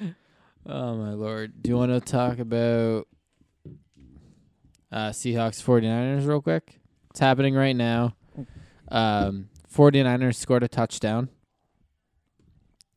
oh 0.66 0.96
my 0.96 1.12
lord. 1.12 1.62
Do 1.62 1.70
you 1.70 1.76
want 1.76 1.92
to 1.92 2.00
talk 2.00 2.38
about 2.38 3.06
uh, 4.90 5.10
Seahawks 5.10 5.62
49ers 5.62 6.26
real 6.26 6.40
quick? 6.40 6.78
It's 7.10 7.20
happening 7.20 7.54
right 7.54 7.76
now. 7.76 8.16
Um, 8.88 9.48
49ers 9.74 10.36
scored 10.36 10.62
a 10.62 10.68
touchdown. 10.68 11.28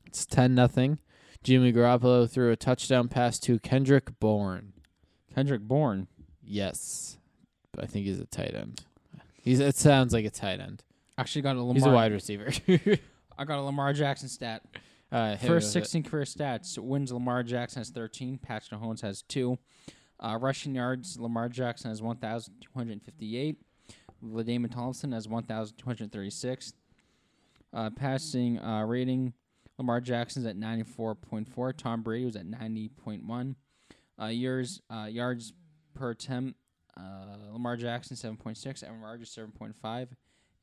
It's 0.07 0.25
10 0.25 0.55
nothing. 0.55 0.99
Jimmy 1.45 1.71
Garoppolo 1.71 2.27
threw 2.27 2.51
a 2.51 2.55
touchdown 2.55 3.07
pass 3.07 3.37
to 3.41 3.59
Kendrick 3.59 4.19
Bourne. 4.19 4.73
Kendrick 5.35 5.61
Bourne. 5.61 6.07
Yes. 6.43 7.19
But 7.71 7.83
I 7.83 7.87
think 7.87 8.07
he's 8.07 8.19
a 8.19 8.25
tight 8.25 8.55
end. 8.55 8.83
He's 9.43 9.59
it 9.59 9.75
sounds 9.75 10.11
like 10.11 10.25
a 10.25 10.31
tight 10.31 10.59
end. 10.59 10.83
Actually 11.19 11.43
got 11.43 11.55
a 11.55 11.59
Lamar. 11.59 11.73
He's 11.75 11.85
a 11.85 11.91
wide 11.91 12.11
receiver. 12.11 12.49
I 13.37 13.45
got 13.45 13.59
a 13.59 13.61
Lamar 13.61 13.93
Jackson 13.93 14.27
stat. 14.27 14.63
uh, 15.11 15.35
First 15.35 15.75
with 15.75 15.83
it. 15.83 15.85
16 15.85 16.03
career 16.03 16.23
stats. 16.23 16.79
Wins 16.79 17.13
Lamar 17.13 17.43
Jackson 17.43 17.81
has 17.81 17.91
13. 17.91 18.39
Patrick 18.39 18.81
Mahomes 18.81 19.01
has 19.01 19.21
2. 19.21 19.55
Uh, 20.19 20.39
rushing 20.41 20.73
yards, 20.73 21.19
Lamar 21.19 21.47
Jackson 21.47 21.91
has 21.91 22.01
1,258. 22.01 23.57
LaDainian 24.23 24.73
Tomlinson 24.73 25.11
has 25.11 25.27
1,236. 25.27 26.73
Uh, 27.71 27.89
passing 27.91 28.57
uh, 28.59 28.83
rating, 28.85 29.33
Lamar 29.77 30.01
Jackson's 30.01 30.45
at 30.45 30.57
94.4. 30.57 31.77
Tom 31.77 32.01
Brady 32.01 32.25
was 32.25 32.35
at 32.35 32.45
90.1. 32.45 33.55
Uh, 34.21 34.25
years, 34.27 34.81
uh, 34.89 35.07
yards 35.09 35.53
per 35.93 36.11
attempt, 36.11 36.57
uh, 36.97 37.51
Lamar 37.51 37.75
Jackson 37.75 38.15
7.6. 38.15 38.83
Aaron 38.83 39.01
Rodgers 39.01 39.35
7.5. 39.35 40.07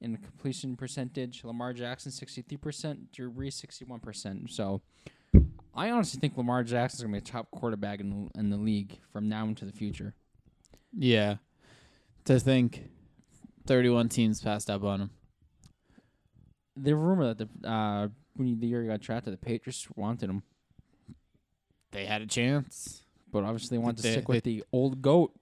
In 0.00 0.16
completion 0.16 0.76
percentage, 0.76 1.44
Lamar 1.44 1.72
Jackson 1.72 2.10
63%, 2.10 3.12
Drew 3.12 3.30
Brees 3.30 3.64
61%. 3.64 4.50
So 4.50 4.82
I 5.74 5.90
honestly 5.90 6.18
think 6.18 6.36
Lamar 6.36 6.64
Jackson's 6.64 7.02
going 7.02 7.14
to 7.14 7.20
be 7.20 7.28
a 7.28 7.32
top 7.32 7.50
quarterback 7.52 8.00
in 8.00 8.10
the, 8.10 8.40
in 8.40 8.50
the 8.50 8.56
league 8.56 8.98
from 9.12 9.28
now 9.28 9.44
into 9.44 9.64
the 9.64 9.72
future. 9.72 10.14
Yeah. 10.92 11.36
To 12.24 12.40
think 12.40 12.90
31 13.66 14.08
teams 14.08 14.40
passed 14.40 14.68
up 14.68 14.82
on 14.82 15.02
him. 15.02 15.10
The 16.76 16.96
rumor 16.96 17.32
that 17.34 17.38
the 17.38 17.68
uh, 17.68 18.08
when 18.34 18.48
he, 18.48 18.54
the 18.54 18.66
year 18.66 18.82
he 18.82 18.88
got 18.88 19.00
drafted, 19.00 19.32
the 19.32 19.36
Patriots 19.38 19.86
wanted 19.96 20.30
him, 20.30 20.42
They 21.90 22.06
had 22.06 22.22
a 22.22 22.26
chance. 22.26 23.02
but 23.30 23.44
obviously 23.44 23.76
they 23.76 23.82
wanted 23.82 23.98
to 23.98 24.02
They- 24.04 24.12
stick 24.12 24.28
with 24.28 24.44
the 24.44 24.64
old 24.72 25.02
goat, 25.02 25.34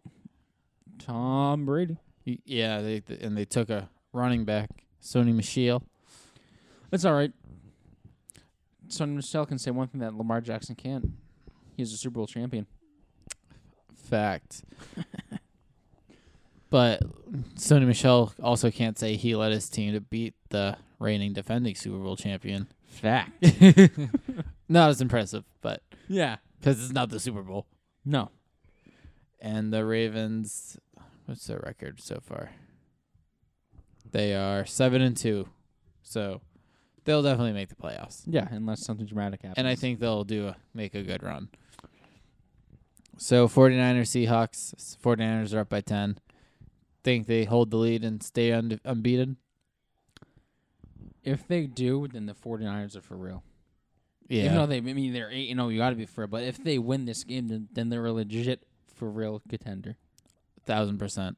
Tom 0.99 1.67
Brady. 1.67 1.97
Y- 2.27 2.39
Yeah, 2.45 2.81
they 2.83 3.01
th- 3.01 3.21
and 3.23 3.37
they 3.37 3.45
took 3.45 3.71
a 3.71 3.89
running 4.13 4.45
back, 4.45 4.85
Sony 5.03 5.35
Michel. 5.35 5.83
That's 6.91 7.05
all 7.05 7.15
right. 7.15 7.33
Sony 8.89 9.15
Michel 9.15 9.47
can 9.47 9.59
say 9.59 9.71
one 9.71 9.87
thing 9.89 10.01
that 10.01 10.15
Lamar 10.15 10.41
Jackson 10.41 10.75
can't. 10.75 11.13
He's 11.77 11.93
a 11.93 11.97
Super 11.97 12.15
Bowl 12.15 12.27
champion. 12.27 12.67
Fact. 13.95 14.63
but 16.71 17.01
Sony 17.55 17.87
Michel 17.87 18.33
also 18.43 18.71
can't 18.71 18.99
say 18.99 19.17
he 19.17 19.35
led 19.37 19.53
his 19.53 19.69
team 19.69 19.93
to 19.95 20.01
beat 20.01 20.35
the 20.51 20.77
reigning 20.99 21.33
defending 21.33 21.75
Super 21.75 21.99
Bowl 21.99 22.17
champion. 22.17 22.67
Fact. 22.91 23.33
Not 24.69 24.91
as 24.91 25.01
impressive, 25.01 25.45
but 25.63 25.83
yeah. 26.09 26.37
because 26.59 26.83
it's 26.83 26.93
not 26.93 27.09
the 27.09 27.19
Super 27.19 27.43
Bowl. 27.43 27.67
No. 28.05 28.31
And 29.41 29.73
the 29.73 29.85
Ravens, 29.85 30.79
what's 31.25 31.47
their 31.47 31.61
record 31.65 32.01
so 32.01 32.21
far? 32.23 32.51
They 34.11 34.35
are 34.35 34.67
seven 34.67 35.01
and 35.03 35.17
two, 35.17 35.49
so 36.03 36.41
they'll 37.05 37.23
definitely 37.23 37.53
make 37.53 37.69
the 37.69 37.75
playoffs. 37.77 38.23
Yeah, 38.27 38.49
unless 38.51 38.85
something 38.85 39.07
dramatic 39.07 39.43
happens. 39.43 39.59
And 39.59 39.67
I 39.67 39.77
think 39.77 39.99
they'll 39.99 40.25
do 40.25 40.49
a, 40.49 40.57
make 40.75 40.95
a 40.95 41.03
good 41.03 41.23
run. 41.23 41.49
So 43.17 43.49
49ers 43.49 44.27
Seahawks, 44.27 44.97
49ers 44.99 45.55
are 45.55 45.61
up 45.61 45.69
by 45.69 45.81
10. 45.81 46.19
Think 47.03 47.27
they 47.27 47.45
hold 47.45 47.71
the 47.71 47.77
lead 47.77 48.05
and 48.05 48.23
stay 48.23 48.51
unde- 48.51 48.81
unbeaten? 48.85 49.37
If 51.25 51.47
they 51.47 51.67
do, 51.67 52.09
then 52.09 52.27
the 52.27 52.35
49ers 52.35 52.97
are 52.97 53.01
for 53.01 53.17
real. 53.17 53.43
Yeah. 54.29 54.45
Even 54.45 54.57
though 54.57 54.67
they, 54.67 54.77
I 54.77 54.81
mean, 54.81 55.13
they're 55.13 55.31
eight. 55.31 55.47
Oh, 55.47 55.49
you 55.49 55.55
know, 55.57 55.69
you 55.69 55.79
got 55.79 55.91
to 55.91 55.97
be 55.97 56.07
for 56.07 56.23
real. 56.23 56.29
But 56.29 56.45
if 56.45 56.63
they 56.63 56.79
win 56.79 57.05
this 57.05 57.25
game, 57.25 57.49
then, 57.49 57.69
then 57.73 57.89
they're 57.89 58.07
a 58.07 58.13
legit 58.13 58.63
for 58.95 59.11
real 59.11 59.43
contender. 59.49 59.97
thousand 60.65 60.99
percent. 60.99 61.37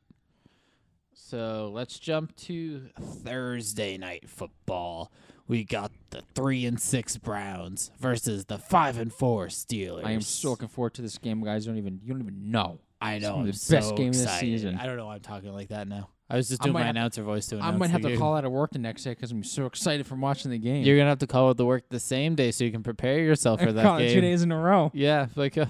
So 1.15 1.71
let's 1.73 1.99
jump 1.99 2.37
to 2.37 2.89
Thursday 3.01 3.97
night 3.97 4.29
football. 4.29 5.11
We 5.49 5.65
got 5.65 5.91
the 6.11 6.23
three 6.35 6.67
and 6.67 6.81
six 6.81 7.17
Browns 7.17 7.91
versus 7.99 8.47
the 8.47 8.59
five 8.59 8.99
and 8.99 9.13
four 9.13 9.47
Steelers. 9.47 10.05
I 10.05 10.13
am 10.13 10.21
so 10.21 10.51
looking 10.51 10.69
forward 10.69 10.95
to 10.95 11.03
this 11.03 11.19
game, 11.19 11.43
guys. 11.43 11.67
You 11.67 11.73
don't 11.73 11.79
even 11.79 12.01
you 12.03 12.13
don't 12.13 12.23
even 12.23 12.51
know. 12.51 12.81
I 13.01 13.19
know. 13.19 13.39
be 13.43 13.51
the 13.51 13.57
so 13.57 13.77
best 13.77 13.97
game 13.97 14.11
of 14.11 14.19
the 14.19 14.29
season. 14.29 14.79
I 14.79 14.87
don't 14.87 14.97
know 14.97 15.07
why 15.07 15.17
I'm 15.17 15.21
talking 15.21 15.53
like 15.53 15.69
that 15.69 15.89
now. 15.89 16.09
I 16.33 16.37
was 16.37 16.49
just 16.49 16.63
doing 16.63 16.73
my 16.73 16.87
announcer 16.87 17.23
voice 17.23 17.47
to 17.49 17.59
I 17.61 17.71
might 17.73 17.91
have 17.91 18.01
to 18.03 18.09
game. 18.09 18.19
call 18.19 18.35
out 18.35 18.45
of 18.47 18.53
work 18.53 18.71
the 18.71 18.79
next 18.79 19.05
day 19.05 19.11
because 19.11 19.31
I'm 19.31 19.45
so 19.45 19.67
excited 19.67 20.07
from 20.07 20.21
watching 20.23 20.51
the 20.51 20.59
game. 20.59 20.83
You're 20.85 20.97
gonna 20.97 21.11
have 21.11 21.19
to 21.19 21.27
call 21.27 21.51
it 21.51 21.59
the 21.59 21.67
work 21.67 21.85
the 21.91 22.01
same 22.01 22.35
day 22.35 22.51
so 22.53 22.65
you 22.65 22.73
can 22.73 22.83
prepare 22.83 23.19
yourself 23.19 23.61
for 23.61 23.71
that 23.71 23.83
Call 23.83 23.99
it 23.99 24.07
game. 24.07 24.15
two 24.15 24.21
days 24.23 24.43
in 24.43 24.51
a 24.51 24.59
row. 24.59 24.91
Yeah, 24.95 25.27
like 25.37 25.59
a 25.59 25.69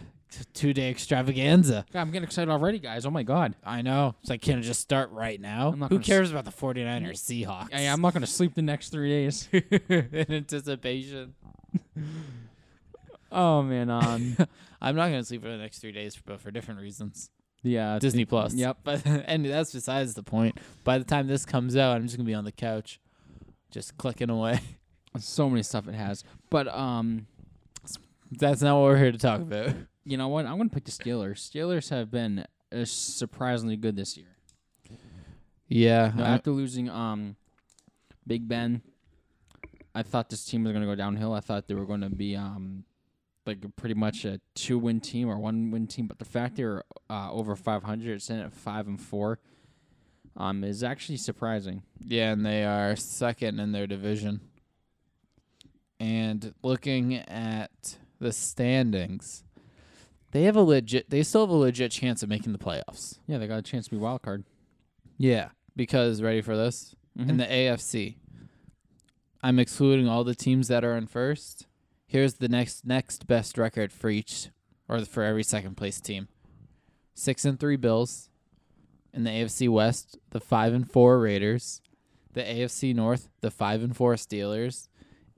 two 0.54 0.73
day 0.73 0.88
extravaganza. 0.90 1.85
God, 1.92 2.00
I'm 2.00 2.11
getting 2.12 2.25
excited 2.25 2.50
already, 2.50 2.78
guys. 2.78 3.04
Oh 3.04 3.11
my 3.11 3.23
god. 3.25 3.54
I 3.64 3.83
know. 3.83 4.14
It's 4.21 4.31
like, 4.31 4.40
can 4.40 4.61
it 4.61 4.62
just 4.62 4.81
start 4.81 5.11
right 5.11 5.40
now? 5.40 5.73
Who 5.73 5.78
gonna 5.88 6.00
s- 6.00 6.07
cares 6.07 6.31
about 6.31 6.45
the 6.45 6.52
49ers 6.52 7.19
Seahawks? 7.19 7.75
I, 7.75 7.83
I'm 7.88 8.00
not 8.00 8.14
gonna 8.14 8.26
sleep 8.26 8.54
the 8.54 8.62
next 8.62 8.90
three 8.90 9.11
days. 9.11 9.49
in 9.52 10.26
anticipation. 10.31 11.35
oh 13.33 13.62
man. 13.62 13.90
Um. 13.90 14.37
I'm 14.81 14.97
not 14.97 15.07
gonna 15.07 15.25
sleep 15.25 15.42
for 15.42 15.49
the 15.49 15.59
next 15.59 15.78
three 15.78 15.92
days, 15.92 16.19
but 16.25 16.40
for 16.40 16.50
different 16.50 16.81
reasons. 16.81 17.31
Yeah. 17.62 17.99
Disney 17.99 18.25
Plus. 18.25 18.54
Yep. 18.54 18.78
But 18.85 19.07
and 19.07 19.45
that's 19.45 19.73
besides 19.73 20.14
the 20.14 20.23
point. 20.23 20.59
By 20.85 20.99
the 20.99 21.04
time 21.04 21.26
this 21.26 21.45
comes 21.45 21.76
out, 21.76 21.97
I'm 21.97 22.04
just 22.04 22.16
gonna 22.16 22.26
be 22.26 22.35
on 22.35 22.45
the 22.45 22.52
couch, 22.52 23.00
just 23.71 23.97
clicking 23.97 24.31
away. 24.31 24.61
So 25.19 25.50
many 25.50 25.62
stuff 25.62 25.88
it 25.88 25.95
has. 25.95 26.25
But 26.49 26.69
um. 26.69 27.26
That's 28.31 28.62
not 28.62 28.76
what 28.76 28.85
we're 28.85 28.97
here 28.97 29.12
to 29.12 29.19
talk 29.19 29.40
about. 29.40 29.75
You 30.04 30.16
know 30.16 30.26
what? 30.26 30.47
I'm 30.47 30.57
gonna 30.57 30.69
pick 30.69 30.85
the 30.85 30.90
Steelers. 30.90 31.49
Steelers 31.49 31.90
have 31.90 32.11
been 32.11 32.45
uh, 32.73 32.85
surprisingly 32.85 33.76
good 33.76 33.95
this 33.95 34.16
year. 34.16 34.26
Yeah. 35.69 36.11
No, 36.16 36.25
after 36.25 36.50
losing 36.50 36.90
um, 36.90 37.37
Big 38.26 38.49
Ben, 38.49 38.83
I 39.95 40.02
thought 40.02 40.28
this 40.28 40.45
team 40.45 40.64
was 40.64 40.73
gonna 40.73 40.87
go 40.87 40.97
downhill. 40.97 41.33
I 41.33 41.38
thought 41.38 41.69
they 41.69 41.75
were 41.75 41.87
gonna 41.87 42.11
be 42.11 42.35
um, 42.35 42.85
like 43.46 43.58
pretty 43.76 43.94
much 43.94 44.25
a 44.25 44.40
two-win 44.54 45.00
team 45.00 45.28
or 45.28 45.38
one-win 45.38 45.87
team. 45.87 46.06
But 46.06 46.18
the 46.18 46.25
fact 46.25 46.56
they 46.56 46.64
were 46.64 46.84
uh, 47.11 47.30
over 47.32 47.56
500, 47.56 48.22
sitting 48.22 48.42
at 48.42 48.52
five 48.54 48.87
and 48.87 49.00
four, 49.00 49.38
um, 50.37 50.64
is 50.64 50.82
actually 50.82 51.18
surprising. 51.18 51.82
yeah, 52.00 52.30
and 52.32 52.44
they 52.46 52.64
are 52.64 52.96
second 52.96 53.58
in 53.61 53.72
their 53.72 53.87
division. 53.87 54.40
And 56.00 56.54
looking 56.62 57.14
at 57.16 57.96
the 58.18 58.32
standings, 58.32 59.44
they 60.32 60.44
have 60.44 60.56
a 60.56 60.62
legit. 60.62 61.11
They 61.11 61.22
still 61.22 61.42
have 61.42 61.50
a 61.50 61.54
legit 61.54 61.92
chance 61.92 62.22
of 62.22 62.28
making 62.28 62.52
the 62.52 62.58
playoffs. 62.58 63.18
Yeah, 63.26 63.38
they 63.38 63.46
got 63.46 63.58
a 63.58 63.62
chance 63.62 63.84
to 63.87 63.90
be 63.92 63.96
wild 63.99 64.22
card. 64.22 64.44
Yeah, 65.18 65.50
because 65.76 66.20
ready 66.22 66.40
for 66.40 66.56
this? 66.56 66.94
Mhm. 67.18 67.28
In 67.28 67.37
the 67.37 67.44
AFC, 67.44 68.16
I'm 69.42 69.58
excluding 69.58 70.08
all 70.08 70.25
the 70.25 70.34
teams 70.34 70.68
that 70.68 70.84
are 70.84 70.96
in 70.96 71.06
first. 71.06 71.66
Here's 72.12 72.35
the 72.35 72.49
next 72.49 72.85
next 72.85 73.26
best 73.26 73.57
record 73.57 73.90
for 73.90 74.11
each 74.11 74.50
or 74.87 75.02
for 75.07 75.23
every 75.23 75.42
second 75.42 75.78
place 75.78 75.99
team. 75.99 76.28
Six 77.14 77.47
and 77.47 77.59
three 77.59 77.76
Bills. 77.76 78.28
In 79.14 79.25
the 79.25 79.31
AFC 79.31 79.66
West, 79.71 80.19
the 80.28 80.38
five 80.38 80.75
and 80.75 80.90
four 80.90 81.19
Raiders. 81.19 81.81
The 82.35 82.42
AFC 82.42 82.95
North, 82.95 83.31
the 83.40 83.50
five 83.50 83.83
and 83.83 83.97
four 83.97 84.16
Steelers, 84.16 84.88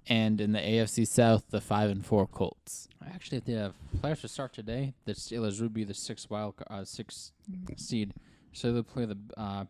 and 0.08 0.40
in 0.40 0.50
the 0.50 0.58
AFC 0.58 1.06
South, 1.06 1.44
the 1.50 1.60
five 1.60 1.90
and 1.90 2.04
four 2.04 2.26
Colts. 2.26 2.88
Actually, 3.06 3.38
if 3.38 3.44
the 3.44 3.72
players 4.00 4.22
to 4.22 4.28
start 4.28 4.52
today, 4.52 4.94
the 5.04 5.12
Steelers 5.12 5.60
would 5.60 5.74
be 5.74 5.84
the 5.84 5.94
sixth 5.94 6.28
wild, 6.28 6.56
ca- 6.56 6.64
uh, 6.74 6.84
sixth 6.84 7.30
seed. 7.76 8.14
So 8.52 8.72
they'll 8.72 8.82
play 8.82 9.04
the 9.04 9.18
uh, 9.36 9.66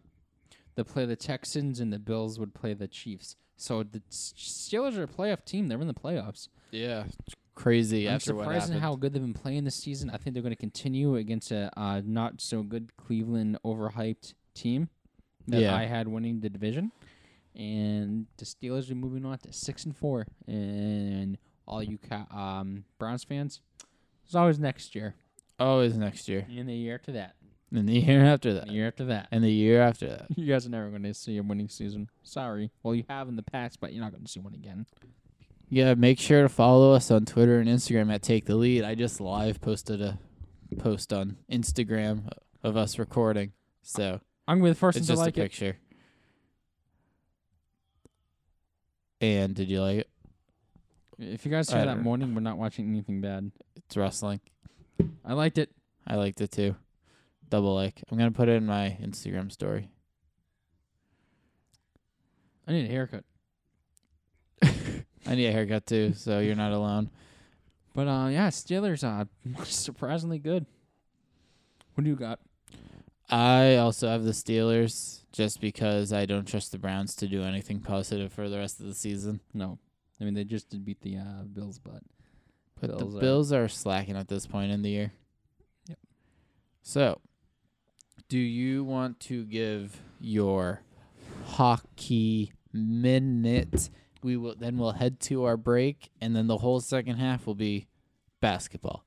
they'll 0.75 0.87
play 0.87 1.05
the 1.05 1.17
Texans, 1.17 1.81
and 1.81 1.93
the 1.93 1.99
Bills 1.99 2.39
would 2.39 2.55
play 2.55 2.73
the 2.73 2.89
Chiefs. 2.89 3.37
So 3.59 3.83
the 3.83 4.01
Steelers 4.11 4.97
are 4.97 5.03
a 5.03 5.07
playoff 5.07 5.45
team. 5.45 5.69
They're 5.69 5.83
in 5.83 5.87
the 5.87 5.93
playoffs. 5.93 6.49
Yeah, 6.75 7.05
crazy 7.55 8.09
I'm 8.09 8.17
after 8.17 8.27
surprised 8.37 8.73
at 8.73 8.81
how 8.81 8.97
good 8.97 9.13
they've 9.13 9.23
been 9.23 9.33
playing 9.35 9.65
this 9.65 9.77
season. 9.77 10.11
I 10.11 10.17
think 10.17 10.35
they're 10.35 10.43
going 10.43 10.55
to 10.55 10.61
continue 10.61 11.17
against 11.17 11.51
a 11.53 11.71
uh, 11.79 12.03
not 12.05 12.41
so 12.41 12.63
good 12.63 12.97
Cleveland 12.97 13.59
overhyped 13.65 14.35
team 14.55 14.89
that 15.49 15.61
Yeah. 15.61 15.75
I 15.75 15.85
had 15.85 16.09
winning 16.09 16.41
the 16.41 16.49
division, 16.51 16.91
and 17.55 18.27
the 18.39 18.45
Steelers 18.45 18.91
are 18.91 18.95
moving 18.95 19.25
on 19.25 19.39
to 19.39 19.53
six 19.53 19.85
and 19.85 19.97
four. 19.97 20.27
And 20.47 21.39
all 21.67 21.83
you 21.83 21.99
ca- 21.99 22.27
um, 22.37 22.85
Browns 22.99 23.25
fans, 23.25 23.61
it's 24.25 24.35
always 24.35 24.59
next 24.59 24.95
year, 24.95 25.15
Always 25.59 25.97
next 25.97 26.29
year, 26.29 26.47
and 26.49 26.69
the 26.69 26.75
year 26.75 26.95
after 26.97 27.13
that, 27.13 27.37
and 27.73 27.89
the 27.89 28.01
year 28.01 28.25
after 28.25 28.53
that, 28.55 28.67
the 28.67 28.73
year 28.73 28.87
after 28.89 29.05
that. 29.07 29.29
and 29.31 29.45
the 29.45 29.53
year 29.53 29.81
after 29.81 30.09
that. 30.09 30.27
You 30.37 30.47
guys 30.47 30.67
are 30.67 30.71
never 30.71 30.91
going 30.91 31.05
to 31.05 31.15
see 31.15 31.37
a 31.37 31.43
winning 31.43 31.69
season. 31.69 32.09
Sorry. 32.25 32.71
Well, 32.83 32.95
you 32.95 33.05
have 33.09 33.29
in 33.29 33.37
the 33.37 33.43
past, 33.43 33.81
but 33.81 33.93
you're 33.93 34.03
not 34.03 34.11
going 34.13 34.25
to 34.25 34.31
see 34.31 34.41
one 34.41 34.55
again. 34.55 34.87
Yeah, 35.75 35.95
make 35.95 36.21
sure 36.21 36.43
to 36.43 36.49
follow 36.49 36.93
us 36.93 37.11
on 37.11 37.25
Twitter 37.25 37.59
and 37.59 37.69
Instagram 37.69 38.15
at 38.15 38.23
Take 38.23 38.45
the 38.45 38.55
Lead. 38.55 38.85
I 38.85 38.95
just 38.95 39.21
live 39.21 39.61
posted 39.61 40.01
a 40.01 40.19
post 40.79 41.13
on 41.13 41.37
Instagram 41.51 42.29
of 42.63 42.77
us 42.77 42.97
recording, 42.97 43.51
so 43.83 44.21
I'm 44.47 44.61
going 44.61 44.71
to 44.71 44.71
be 44.71 44.75
the 44.75 44.79
first 44.79 44.99
it's 44.99 45.09
one 45.09 45.17
to 45.17 45.23
just 45.25 45.27
like 45.27 45.37
a 45.37 45.41
it. 45.41 45.43
picture. 45.43 45.77
And 49.21 49.53
did 49.57 49.69
you 49.69 49.81
like 49.83 49.99
it? 49.99 50.09
If 51.19 51.45
you 51.45 51.51
guys 51.51 51.69
I 51.73 51.79
hear 51.79 51.87
that 51.87 51.95
don't- 51.95 52.05
morning, 52.05 52.37
we're 52.37 52.41
not 52.41 52.57
watching 52.57 52.89
anything 52.89 53.21
bad. 53.21 53.51
It's 53.75 53.97
wrestling. 53.97 54.39
I 55.25 55.33
liked 55.33 55.59
it. 55.59 55.71
I 56.07 56.15
liked 56.15 56.41
it 56.41 56.53
too. 56.53 56.77
Double 57.49 57.75
like. 57.75 58.01
I'm 58.13 58.17
gonna 58.17 58.31
put 58.31 58.49
it 58.49 58.53
in 58.53 58.67
my 58.67 58.97
Instagram 59.03 59.51
story. 59.51 59.89
I 62.69 62.71
need 62.71 62.85
a 62.89 62.93
haircut. 62.93 63.25
I 65.27 65.35
need 65.35 65.47
a 65.47 65.53
haircut 65.53 65.87
too, 65.87 66.13
so 66.15 66.41
you're 66.41 66.55
not 66.57 66.73
alone. 66.73 67.11
But 67.95 68.09
uh, 68.09 68.29
yeah, 68.29 68.49
Steelers 68.49 69.05
are 69.05 69.29
surprisingly 69.65 70.39
good. 70.39 70.67
What 71.95 72.05
do 72.05 72.11
you 72.11 72.17
got? 72.17 72.41
I 73.31 73.77
also 73.77 74.09
have 74.09 74.25
the 74.25 74.33
Steelers 74.33 75.23
just 75.33 75.61
because 75.61 76.13
I 76.13 76.27
don't 76.27 76.47
trust 76.47 76.73
the 76.73 76.79
Browns 76.79 77.15
to 77.17 77.27
do 77.27 77.43
anything 77.43 77.81
positive 77.81 78.33
for 78.33 78.49
the 78.49 78.59
rest 78.59 78.81
of 78.81 78.87
the 78.87 78.95
season. 78.95 79.41
No, 79.55 79.79
I 80.21 80.25
mean 80.25 80.35
they 80.35 80.45
just 80.45 80.69
did 80.71 80.85
beat 80.85 81.01
the 81.01 81.17
uh, 81.19 81.43
Bills, 81.45 81.79
but 81.79 82.03
But 82.81 82.91
Bills 82.99 83.13
the 83.13 83.19
are- 83.19 83.21
Bills 83.21 83.53
are 83.53 83.69
slacking 83.69 84.17
at 84.17 84.29
this 84.29 84.47
point 84.47 84.73
in 84.73 84.83
the 84.83 84.91
year. 84.91 85.13
Yep. 85.89 85.99
So, 86.83 87.21
do 88.29 88.39
you 88.39 88.85
want 88.85 89.21
to 89.21 89.45
give 89.45 90.01
your 90.21 90.83
hockey 91.47 92.53
minute? 92.73 93.89
We 94.25 94.39
will 94.39 94.55
then 94.59 94.79
we'll 94.79 94.93
head 94.93 95.21
to 95.21 95.45
our 95.45 95.59
break, 95.59 96.11
and 96.19 96.35
then 96.35 96.47
the 96.47 96.57
whole 96.59 96.81
second 96.81 97.17
half 97.17 97.47
will 97.47 97.55
be 97.55 97.89
basketball. 98.41 99.05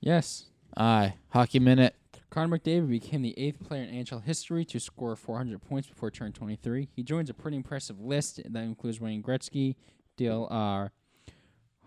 yes, 0.00 0.44
Aye, 0.76 1.14
hockey 1.30 1.58
minute. 1.58 1.94
Connor 2.30 2.58
McDavid 2.58 2.90
became 2.90 3.22
the 3.22 3.36
eighth 3.38 3.66
player 3.66 3.82
in 3.82 4.04
NHL 4.04 4.22
history 4.22 4.64
to 4.66 4.78
score 4.78 5.16
400 5.16 5.62
points 5.62 5.88
before 5.88 6.10
turning 6.10 6.34
23. 6.34 6.88
He 6.94 7.02
joins 7.02 7.30
a 7.30 7.34
pretty 7.34 7.56
impressive 7.56 7.98
list 8.00 8.40
that 8.44 8.62
includes 8.62 9.00
Wayne 9.00 9.22
Gretzky, 9.22 9.76
Dale 10.18 10.46
uh, 10.50 10.88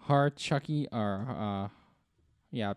Hawerchuk, 0.08 0.88
or 0.92 1.28
uh, 1.30 1.68
yeah, 2.50 2.74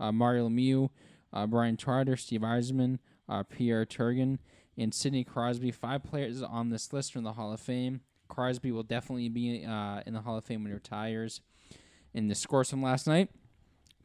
uh, 0.00 0.10
Mario 0.10 0.48
Lemieux, 0.48 0.88
uh, 1.34 1.46
Bryan 1.46 1.76
Trottier, 1.76 2.18
Steve 2.18 2.40
Yzerman, 2.40 2.98
uh, 3.28 3.42
Pierre 3.42 3.84
Turgeon, 3.84 4.38
and 4.78 4.92
Sidney 4.94 5.24
Crosby. 5.24 5.70
Five 5.70 6.04
players 6.04 6.42
on 6.42 6.70
this 6.70 6.92
list 6.92 7.14
are 7.14 7.18
in 7.18 7.24
the 7.24 7.32
Hall 7.32 7.52
of 7.52 7.60
Fame. 7.60 8.00
Crosby 8.28 8.72
will 8.72 8.82
definitely 8.82 9.28
be 9.28 9.64
uh, 9.64 10.00
in 10.06 10.14
the 10.14 10.22
Hall 10.22 10.36
of 10.36 10.44
Fame 10.44 10.62
when 10.62 10.70
he 10.70 10.74
retires. 10.74 11.40
And 12.14 12.30
the 12.30 12.34
scores 12.34 12.70
from 12.70 12.82
last 12.82 13.06
night: 13.06 13.30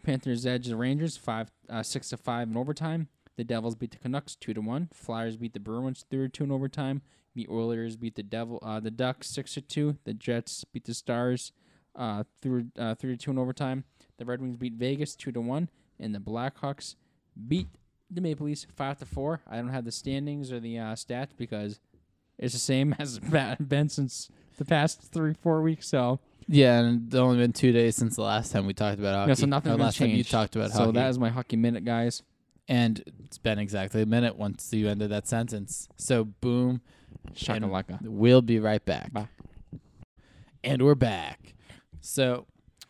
Panthers 0.03 0.45
edge 0.45 0.67
the 0.67 0.75
Rangers 0.75 1.17
five 1.17 1.51
uh, 1.69 1.83
six 1.83 2.09
to 2.09 2.17
five 2.17 2.49
in 2.49 2.57
overtime. 2.57 3.07
The 3.37 3.43
Devils 3.43 3.75
beat 3.75 3.91
the 3.91 3.97
Canucks 3.97 4.35
two 4.35 4.53
to 4.53 4.61
one. 4.61 4.89
Flyers 4.93 5.37
beat 5.37 5.53
the 5.53 5.59
Bruins 5.59 6.05
three 6.09 6.25
to 6.25 6.29
two 6.29 6.43
in 6.43 6.51
overtime. 6.51 7.01
The 7.33 7.47
Oilers 7.49 7.95
beat 7.95 8.15
the 8.15 8.23
Devil 8.23 8.59
uh, 8.61 8.79
the 8.79 8.91
Ducks 8.91 9.27
six 9.27 9.53
to 9.53 9.61
two. 9.61 9.97
The 10.03 10.13
Jets 10.13 10.65
beat 10.65 10.85
the 10.85 10.93
Stars 10.93 11.53
uh, 11.95 12.23
through 12.41 12.67
uh, 12.77 12.95
three 12.95 13.15
to 13.15 13.17
two 13.17 13.31
in 13.31 13.37
overtime. 13.37 13.85
The 14.17 14.25
Red 14.25 14.41
Wings 14.41 14.57
beat 14.57 14.73
Vegas 14.73 15.15
two 15.15 15.31
to 15.31 15.41
one, 15.41 15.69
and 15.99 16.13
the 16.13 16.19
Blackhawks 16.19 16.95
beat 17.47 17.69
the 18.11 18.21
Maple 18.21 18.45
Leafs 18.45 18.65
five 18.75 18.99
to 18.99 19.05
four. 19.05 19.41
I 19.49 19.55
don't 19.57 19.69
have 19.69 19.85
the 19.85 19.91
standings 19.91 20.51
or 20.51 20.59
the 20.59 20.77
uh, 20.77 20.83
stats 20.95 21.29
because 21.37 21.79
it's 22.37 22.53
the 22.53 22.59
same 22.59 22.95
as 22.99 23.17
it's 23.17 23.61
been 23.61 23.89
since 23.89 24.29
the 24.57 24.65
past 24.65 25.01
three 25.01 25.33
four 25.33 25.61
weeks. 25.61 25.87
So 25.87 26.19
Yeah, 26.47 26.79
and 26.79 27.07
it's 27.07 27.15
only 27.15 27.37
been 27.37 27.53
two 27.53 27.71
days 27.71 27.95
since 27.95 28.15
the 28.15 28.23
last 28.23 28.51
time 28.51 28.65
we 28.65 28.73
talked 28.73 28.99
about 28.99 29.15
hockey. 29.15 29.29
yeah, 29.29 29.35
so 29.35 29.45
nothing's 29.45 29.73
gonna 29.73 29.83
last 29.83 29.97
time 29.97 30.09
you 30.09 30.23
talked 30.23 30.55
about 30.55 30.71
so 30.71 30.79
hockey. 30.79 30.91
that 30.93 31.09
is 31.09 31.17
my 31.19 31.29
hockey 31.29 31.55
minute, 31.57 31.85
guys. 31.85 32.21
and 32.67 33.03
it's 33.23 33.37
been 33.37 33.59
exactly 33.59 34.01
a 34.01 34.05
minute 34.05 34.35
once 34.35 34.71
you 34.73 34.87
ended 34.87 35.09
that 35.11 35.27
sentence. 35.27 35.87
So 35.97 36.25
boom, 36.25 36.81
Shakalaka. 37.33 37.99
We'll 38.03 38.41
be 38.41 38.59
right 38.59 38.83
back. 38.83 39.13
Bye. 39.13 39.27
And 40.63 40.81
we're 40.83 40.95
back. 40.95 41.55
So 42.01 42.45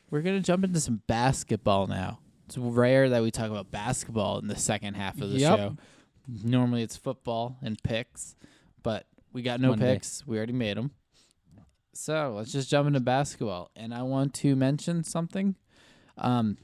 we're 0.09 0.21
gonna 0.21 0.41
jump 0.41 0.63
into 0.63 0.79
some 0.79 1.01
basketball 1.07 1.87
now. 1.87 2.19
It's 2.51 2.57
rare 2.57 3.07
that 3.09 3.23
we 3.23 3.31
talk 3.31 3.49
about 3.49 3.71
basketball 3.71 4.39
in 4.39 4.47
the 4.47 4.57
second 4.57 4.95
half 4.95 5.21
of 5.21 5.29
the 5.31 5.39
Yep. 5.39 5.57
show. 5.57 5.77
Normally 6.43 6.83
it's 6.83 6.97
football 6.97 7.57
and 7.61 7.81
picks, 7.81 8.35
but 8.83 9.05
we 9.31 9.41
got 9.41 9.61
no 9.61 9.69
Monday. 9.69 9.93
picks. 9.93 10.27
We 10.27 10.35
already 10.35 10.51
made 10.51 10.75
them. 10.75 10.91
So 11.93 12.33
let's 12.35 12.51
just 12.51 12.69
jump 12.69 12.87
into 12.87 12.99
basketball. 12.99 13.71
And 13.77 13.93
I 13.93 14.01
want 14.03 14.33
to 14.35 14.55
mention 14.57 15.05
something. 15.05 15.55
Um, 16.17 16.57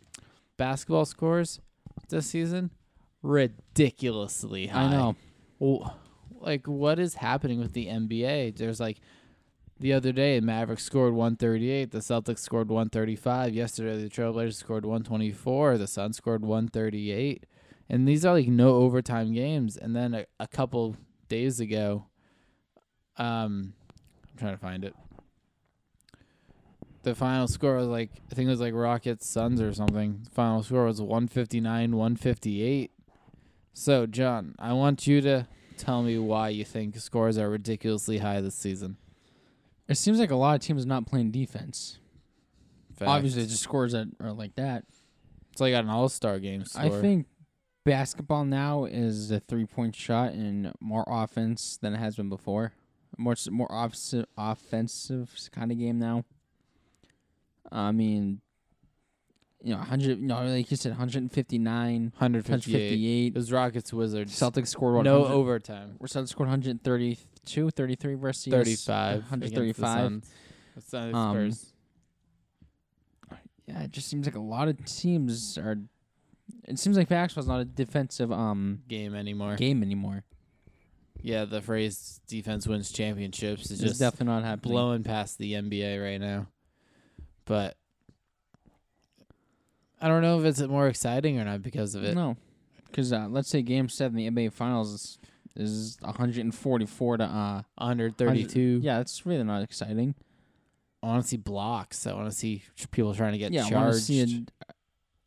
basketball 0.57 1.05
scores 1.05 1.61
this 2.09 2.27
season 2.27 2.71
ridiculously 3.21 4.67
high. 4.67 4.83
I 4.83 4.91
know. 4.91 5.15
Well, 5.59 5.97
like 6.41 6.67
what 6.67 6.99
is 6.99 7.15
happening 7.15 7.59
with 7.59 7.71
the 7.71 7.87
NBA? 7.87 8.57
There's 8.57 8.81
like 8.81 8.99
the 9.79 9.93
other 9.93 10.11
day, 10.11 10.39
Mavericks 10.39 10.83
scored 10.83 11.13
138, 11.13 11.91
the 11.91 11.99
Celtics 11.99 12.39
scored 12.39 12.69
135. 12.69 13.53
Yesterday, 13.53 14.01
the 14.01 14.09
Trailblazers 14.09 14.55
scored 14.55 14.85
124, 14.85 15.77
the 15.77 15.87
Suns 15.87 16.17
scored 16.17 16.43
138, 16.43 17.45
and 17.89 18.07
these 18.07 18.25
are 18.25 18.33
like 18.33 18.47
no 18.47 18.75
overtime 18.75 19.33
games. 19.33 19.77
And 19.77 19.95
then 19.95 20.13
a, 20.13 20.25
a 20.39 20.47
couple 20.47 20.95
days 21.29 21.59
ago, 21.59 22.05
um, 23.17 23.73
I'm 24.31 24.37
trying 24.37 24.53
to 24.53 24.59
find 24.59 24.83
it. 24.83 24.95
The 27.03 27.13
final 27.13 27.47
score 27.47 27.77
was 27.77 27.87
like 27.87 28.09
I 28.31 28.35
think 28.35 28.47
it 28.47 28.51
was 28.51 28.59
like 28.59 28.73
Rockets 28.73 29.29
Suns 29.29 29.61
or 29.61 29.73
something. 29.73 30.27
Final 30.31 30.63
score 30.63 30.85
was 30.85 31.01
159 31.01 31.95
158. 31.95 32.91
So, 33.73 34.07
John, 34.07 34.55
I 34.57 34.73
want 34.73 35.05
you 35.05 35.21
to 35.21 35.47
tell 35.77 36.01
me 36.01 36.17
why 36.17 36.49
you 36.49 36.65
think 36.65 36.97
scores 36.97 37.37
are 37.37 37.49
ridiculously 37.49 38.17
high 38.17 38.41
this 38.41 38.55
season. 38.55 38.97
It 39.87 39.95
seems 39.95 40.19
like 40.19 40.31
a 40.31 40.35
lot 40.35 40.55
of 40.55 40.61
teams 40.61 40.85
not 40.85 41.05
playing 41.05 41.31
defense. 41.31 41.99
Fact. 42.95 43.09
Obviously, 43.09 43.45
just 43.45 43.61
scores 43.63 43.91
that 43.91 44.07
are 44.19 44.33
like 44.33 44.55
that. 44.55 44.83
it's 45.51 45.61
like 45.61 45.73
an 45.73 45.89
all-star 45.89 46.39
game 46.39 46.65
score. 46.65 46.83
I 46.83 46.89
think 46.89 47.27
basketball 47.85 48.43
now 48.43 48.85
is 48.85 49.31
a 49.31 49.39
three-point 49.39 49.95
shot 49.95 50.33
and 50.33 50.73
more 50.79 51.05
offense 51.07 51.77
than 51.81 51.93
it 51.93 51.97
has 51.97 52.15
been 52.15 52.29
before. 52.29 52.73
More 53.17 53.35
more 53.49 53.67
offensive 53.69 54.25
offensive 54.37 55.33
kind 55.51 55.71
of 55.71 55.77
game 55.79 55.97
now. 55.99 56.25
I 57.71 57.91
mean, 57.91 58.41
you 59.63 59.73
know, 59.73 59.79
hundred. 59.79 60.19
You 60.19 60.27
know, 60.27 60.43
like 60.43 60.69
you 60.69 60.77
said, 60.77 60.91
159, 60.91 62.13
158. 62.17 62.73
158. 62.73 63.27
It 63.27 63.35
was 63.35 63.51
Rockets 63.51 63.93
Wizards. 63.93 64.39
Celtics 64.39 64.67
scored 64.67 64.95
what? 64.95 65.03
no 65.03 65.19
100 65.21 65.37
overtime. 65.37 65.95
Or 65.99 66.07
Celtics 66.07 66.29
scored 66.29 66.49
132, 67.55 67.71
33 67.71 68.13
versus 68.15 68.51
35. 68.51 69.15
against 69.15 69.29
the 69.29 69.35
135. 69.61 69.99
Suns. 69.99 70.29
The 70.75 70.81
Suns 70.81 71.15
Um, 71.15 71.51
Spurs. 71.51 71.73
Yeah, 73.67 73.83
it 73.83 73.91
just 73.91 74.07
seems 74.07 74.25
like 74.25 74.35
a 74.35 74.39
lot 74.39 74.67
of 74.69 74.83
teams 74.85 75.57
are. 75.57 75.77
It 76.65 76.79
seems 76.79 76.97
like 76.97 77.09
basketball's 77.09 77.47
not 77.47 77.59
a 77.59 77.65
defensive 77.65 78.31
um 78.31 78.81
game 78.87 79.13
anymore. 79.13 79.55
game 79.57 79.83
anymore. 79.83 80.23
Yeah, 81.21 81.43
the 81.45 81.61
phrase 81.61 82.21
"defense 82.27 82.65
wins 82.67 82.91
championships" 82.91 83.65
is 83.65 83.71
It's 83.71 83.81
just 83.81 83.99
definitely 83.99 84.27
not 84.35 84.43
happening. 84.43 84.71
blowing 84.71 85.03
past 85.03 85.37
the 85.37 85.53
NBA 85.53 86.01
right 86.01 86.21
now. 86.21 86.47
But 87.45 87.75
I 89.99 90.07
don't 90.07 90.21
know 90.21 90.39
if 90.39 90.45
it's 90.45 90.61
more 90.61 90.87
exciting 90.87 91.39
or 91.39 91.43
not 91.45 91.61
because 91.61 91.95
of 91.95 92.03
it. 92.05 92.15
No, 92.15 92.37
because 92.85 93.11
uh, 93.11 93.27
let's 93.29 93.49
say 93.49 93.61
Game 93.61 93.89
Seven, 93.89 94.15
the 94.15 94.29
NBA 94.29 94.53
Finals 94.53 95.17
is, 95.57 95.71
is 95.71 95.97
144 96.01 97.17
to 97.17 97.23
uh 97.23 97.61
132. 97.75 98.79
yeah, 98.81 98.99
it's 98.99 99.25
really 99.25 99.43
not 99.43 99.63
exciting. 99.63 100.15
I 101.03 101.07
want 101.07 101.23
to 101.23 101.27
see 101.27 101.37
blocks. 101.37 102.07
I 102.07 102.13
want 102.13 102.29
to 102.29 102.35
see 102.35 102.63
people 102.91 103.13
trying 103.13 103.33
to 103.33 103.37
get 103.37 103.51
yeah, 103.51 103.69
charged. 103.69 103.97
to 103.97 104.01
see 104.01 104.19
it. 104.19 104.51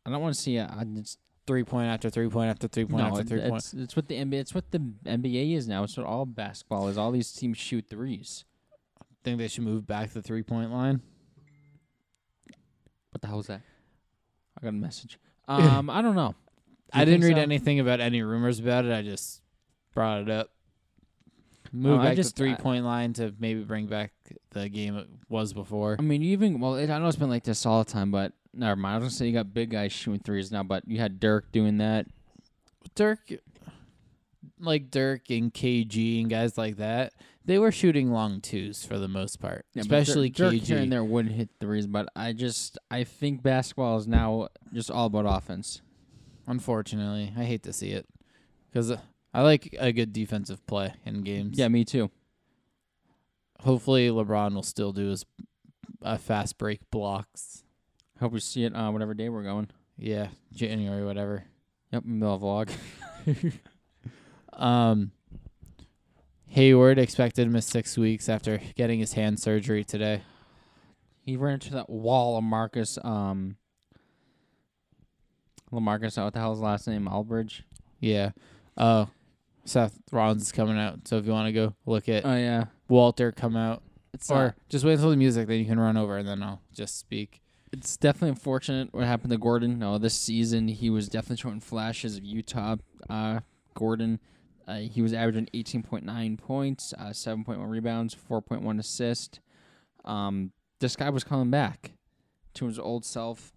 I 0.05 0.09
don't 0.09 0.21
want 0.21 0.35
to 0.35 0.41
see. 0.41 0.59
I 0.59 0.83
just, 0.95 1.17
three 1.47 1.63
point 1.63 1.87
after 1.87 2.09
three 2.09 2.29
point 2.29 2.49
after 2.49 2.67
three 2.67 2.85
point 2.85 3.03
no, 3.03 3.09
after 3.09 3.23
three 3.23 3.41
point. 3.41 3.55
it's 3.55 3.73
it's 3.73 3.95
what 3.95 4.07
the 4.07 4.15
NBA 4.15 4.33
it's 4.35 4.53
what 4.53 4.69
the 4.71 4.79
NBA 4.79 5.55
is 5.55 5.67
now. 5.67 5.83
It's 5.83 5.97
what 5.97 6.05
all 6.05 6.25
basketball 6.25 6.87
is. 6.87 6.97
All 6.97 7.11
these 7.11 7.31
teams 7.31 7.57
shoot 7.57 7.85
threes. 7.89 8.45
I 9.01 9.05
Think 9.23 9.37
they 9.37 9.47
should 9.47 9.63
move 9.63 9.85
back 9.85 10.11
the 10.11 10.21
three 10.21 10.43
point 10.43 10.71
line. 10.71 11.01
What 13.11 13.21
the 13.21 13.27
hell 13.27 13.37
was 13.37 13.47
that? 13.47 13.61
I 14.57 14.61
got 14.61 14.69
a 14.69 14.73
message. 14.73 15.19
Um, 15.47 15.89
I 15.89 16.01
don't 16.01 16.15
know. 16.15 16.33
Do 16.93 17.01
I 17.01 17.03
didn't 17.03 17.27
read 17.27 17.35
so? 17.35 17.41
anything 17.41 17.81
about 17.81 17.99
any 17.99 18.21
rumors 18.21 18.59
about 18.59 18.85
it. 18.85 18.93
I 18.93 19.01
just 19.01 19.40
brought 19.93 20.21
it 20.21 20.29
up. 20.29 20.49
Move 21.73 21.99
Oh, 21.99 22.03
back 22.03 22.15
just- 22.17 22.35
the 22.35 22.43
three 22.43 22.55
point 22.55 22.83
line 22.85 23.13
to 23.13 23.33
maybe 23.39 23.63
bring 23.63 23.87
back 23.87 24.11
the 24.51 24.67
game 24.67 24.97
it 24.97 25.07
was 25.29 25.53
before. 25.53 25.95
I 25.99 26.01
mean, 26.01 26.21
you 26.21 26.31
even 26.31 26.59
well, 26.59 26.75
it, 26.75 26.89
I 26.89 26.97
know 26.99 27.07
it's 27.07 27.15
been 27.17 27.29
like 27.29 27.43
this 27.45 27.65
all 27.65 27.83
the 27.83 27.89
time, 27.89 28.11
but 28.11 28.33
never 28.53 28.75
mind. 28.75 28.95
I 28.95 28.97
was 28.97 29.03
gonna 29.05 29.11
say 29.11 29.27
you 29.27 29.33
got 29.33 29.53
big 29.53 29.69
guys 29.69 29.91
shooting 29.93 30.19
threes 30.19 30.51
now, 30.51 30.63
but 30.63 30.85
you 30.87 30.99
had 30.99 31.19
Dirk 31.19 31.51
doing 31.51 31.77
that. 31.77 32.07
Dirk, 32.95 33.19
like 34.59 34.91
Dirk 34.91 35.29
and 35.29 35.53
KG 35.53 36.19
and 36.21 36.29
guys 36.29 36.57
like 36.57 36.75
that, 36.77 37.13
they 37.45 37.57
were 37.57 37.71
shooting 37.71 38.11
long 38.11 38.41
twos 38.41 38.83
for 38.83 38.97
the 38.99 39.07
most 39.07 39.39
part, 39.39 39.65
Yeah, 39.73 39.83
Dirk- 39.83 39.91
especially 40.01 40.29
Dirk 40.29 40.53
KG. 40.53 40.59
here 40.65 40.77
and 40.79 40.91
there 40.91 41.03
would 41.05 41.27
hit 41.29 41.49
threes, 41.61 41.87
but 41.87 42.09
I 42.17 42.33
just 42.33 42.77
I 42.89 43.05
think 43.05 43.41
basketball 43.43 43.97
is 43.97 44.07
now 44.07 44.49
just 44.73 44.91
all 44.91 45.05
about 45.05 45.25
offense. 45.25 45.81
Unfortunately, 46.47 47.31
I 47.37 47.45
hate 47.45 47.63
to 47.63 47.71
see 47.71 47.91
it 47.91 48.07
because 48.69 48.91
uh, 48.91 48.97
I 49.33 49.41
like 49.43 49.75
a 49.79 49.91
good 49.91 50.13
defensive 50.13 50.65
play 50.67 50.93
in 51.05 51.23
games. 51.23 51.57
Yeah, 51.57 51.67
me 51.69 51.85
too. 51.85 52.11
Hopefully, 53.61 54.09
LeBron 54.09 54.53
will 54.53 54.63
still 54.63 54.91
do 54.91 55.07
his 55.07 55.25
uh, 56.01 56.17
fast 56.17 56.57
break 56.57 56.79
blocks. 56.89 57.63
Hope 58.19 58.33
we 58.33 58.39
see 58.39 58.65
it 58.65 58.75
uh, 58.75 58.91
whatever 58.91 59.13
day 59.13 59.29
we're 59.29 59.43
going. 59.43 59.69
Yeah, 59.97 60.27
January, 60.53 61.05
whatever. 61.05 61.45
Yep, 61.91 62.05
middle 62.05 62.39
vlog. 62.39 62.71
Um, 64.53 65.11
Hayward 66.47 66.99
expected 66.99 67.45
to 67.45 67.49
miss 67.49 67.65
six 67.65 67.97
weeks 67.97 68.27
after 68.27 68.61
getting 68.75 68.99
his 68.99 69.13
hand 69.13 69.39
surgery 69.39 69.83
today. 69.83 70.21
He 71.21 71.37
ran 71.37 71.53
into 71.55 71.71
that 71.73 71.89
wall 71.89 72.37
of 72.37 72.43
Marcus. 72.43 72.97
Um, 73.03 73.55
Lamarcus, 75.71 76.21
what 76.21 76.33
the 76.33 76.39
hell's 76.39 76.57
his 76.57 76.63
last 76.63 76.87
name? 76.87 77.07
Aldridge. 77.07 77.63
Yeah. 77.99 78.31
Oh, 78.75 79.09
Seth 79.65 79.99
Rollins 80.11 80.41
is 80.43 80.51
coming 80.51 80.77
out. 80.77 81.07
So 81.07 81.17
if 81.17 81.25
you 81.25 81.31
want 81.31 81.47
to 81.47 81.53
go 81.53 81.75
look 81.85 82.09
at 82.09 82.25
Oh 82.25 82.35
yeah, 82.35 82.65
Walter 82.87 83.31
come 83.31 83.55
out, 83.55 83.83
it's 84.13 84.29
or 84.31 84.37
uh, 84.37 84.51
just 84.69 84.83
wait 84.85 84.93
until 84.93 85.09
the 85.11 85.17
music, 85.17 85.47
then 85.47 85.59
you 85.59 85.65
can 85.65 85.79
run 85.79 85.97
over 85.97 86.17
and 86.17 86.27
then 86.27 86.41
I'll 86.43 86.61
just 86.73 86.97
speak. 86.99 87.41
it's 87.71 87.95
definitely 87.97 88.29
unfortunate 88.29 88.93
what 88.93 89.03
happened 89.05 89.31
to 89.31 89.37
Gordon. 89.37 89.79
No, 89.79 89.97
this 89.97 90.13
season 90.15 90.67
he 90.67 90.89
was 90.89 91.07
definitely 91.09 91.37
showing 91.37 91.59
flashes 91.59 92.17
of 92.17 92.23
Utah. 92.25 92.77
Uh, 93.09 93.39
Gordon, 93.73 94.19
uh, 94.67 94.77
he 94.79 95.01
was 95.01 95.13
averaging 95.13 95.47
18.9 95.53 96.37
points, 96.37 96.93
uh, 96.97 97.05
7.1 97.11 97.69
rebounds, 97.69 98.15
4.1 98.29 98.79
assist. 98.79 99.39
Um, 100.03 100.51
this 100.79 100.95
guy 100.95 101.09
was 101.09 101.23
coming 101.23 101.49
back 101.51 101.91
to 102.55 102.65
his 102.65 102.79
old 102.79 103.05
self. 103.05 103.53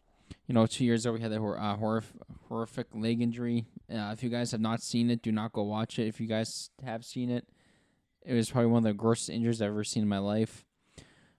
You 0.47 0.55
know, 0.55 0.67
two 0.67 0.85
years 0.85 1.05
ago 1.07 1.15
we 1.15 1.21
had 1.21 1.33
that 1.33 1.41
hor- 1.41 1.59
uh, 1.59 1.77
horrif- 1.77 2.13
horrific 2.49 2.89
leg 2.95 3.23
injury. 3.23 3.65
Uh, 3.95 4.11
if 4.13 4.23
you 4.23 4.31
guys 4.31 4.51
have 4.51 4.61
not 4.61 4.83
seen 4.83 5.11
it, 5.11 5.23
do 5.23 5.31
not 5.31 5.53
go 5.53 5.63
watch 5.63 5.99
it. 5.99 6.09
If 6.09 6.21
you 6.21 6.27
guys 6.27 6.71
have 6.85 7.05
seen 7.05 7.31
it, 7.31 7.47
it 8.25 8.35
was 8.35 8.51
probably 8.51 8.71
one 8.71 8.79
of 8.79 8.85
the 8.85 8.95
grossest 8.95 9.31
injuries 9.31 9.63
I've 9.63 9.69
ever 9.69 9.85
seen 9.85 10.03
in 10.03 10.09
my 10.09 10.19
life. 10.19 10.65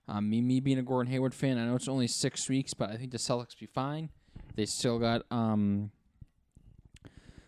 Um, 0.07 0.29
me, 0.29 0.41
me 0.41 0.59
being 0.59 0.77
a 0.77 0.83
Gordon 0.83 1.11
Hayward 1.11 1.33
fan, 1.33 1.57
I 1.57 1.65
know 1.65 1.75
it's 1.75 1.87
only 1.87 2.07
six 2.07 2.47
weeks, 2.47 2.73
but 2.73 2.91
I 2.91 2.97
think 2.97 3.11
the 3.11 3.17
Celtics 3.17 3.57
be 3.59 3.65
fine. 3.65 4.09
They 4.55 4.65
still 4.65 4.99
got 4.99 5.23
um, 5.31 5.91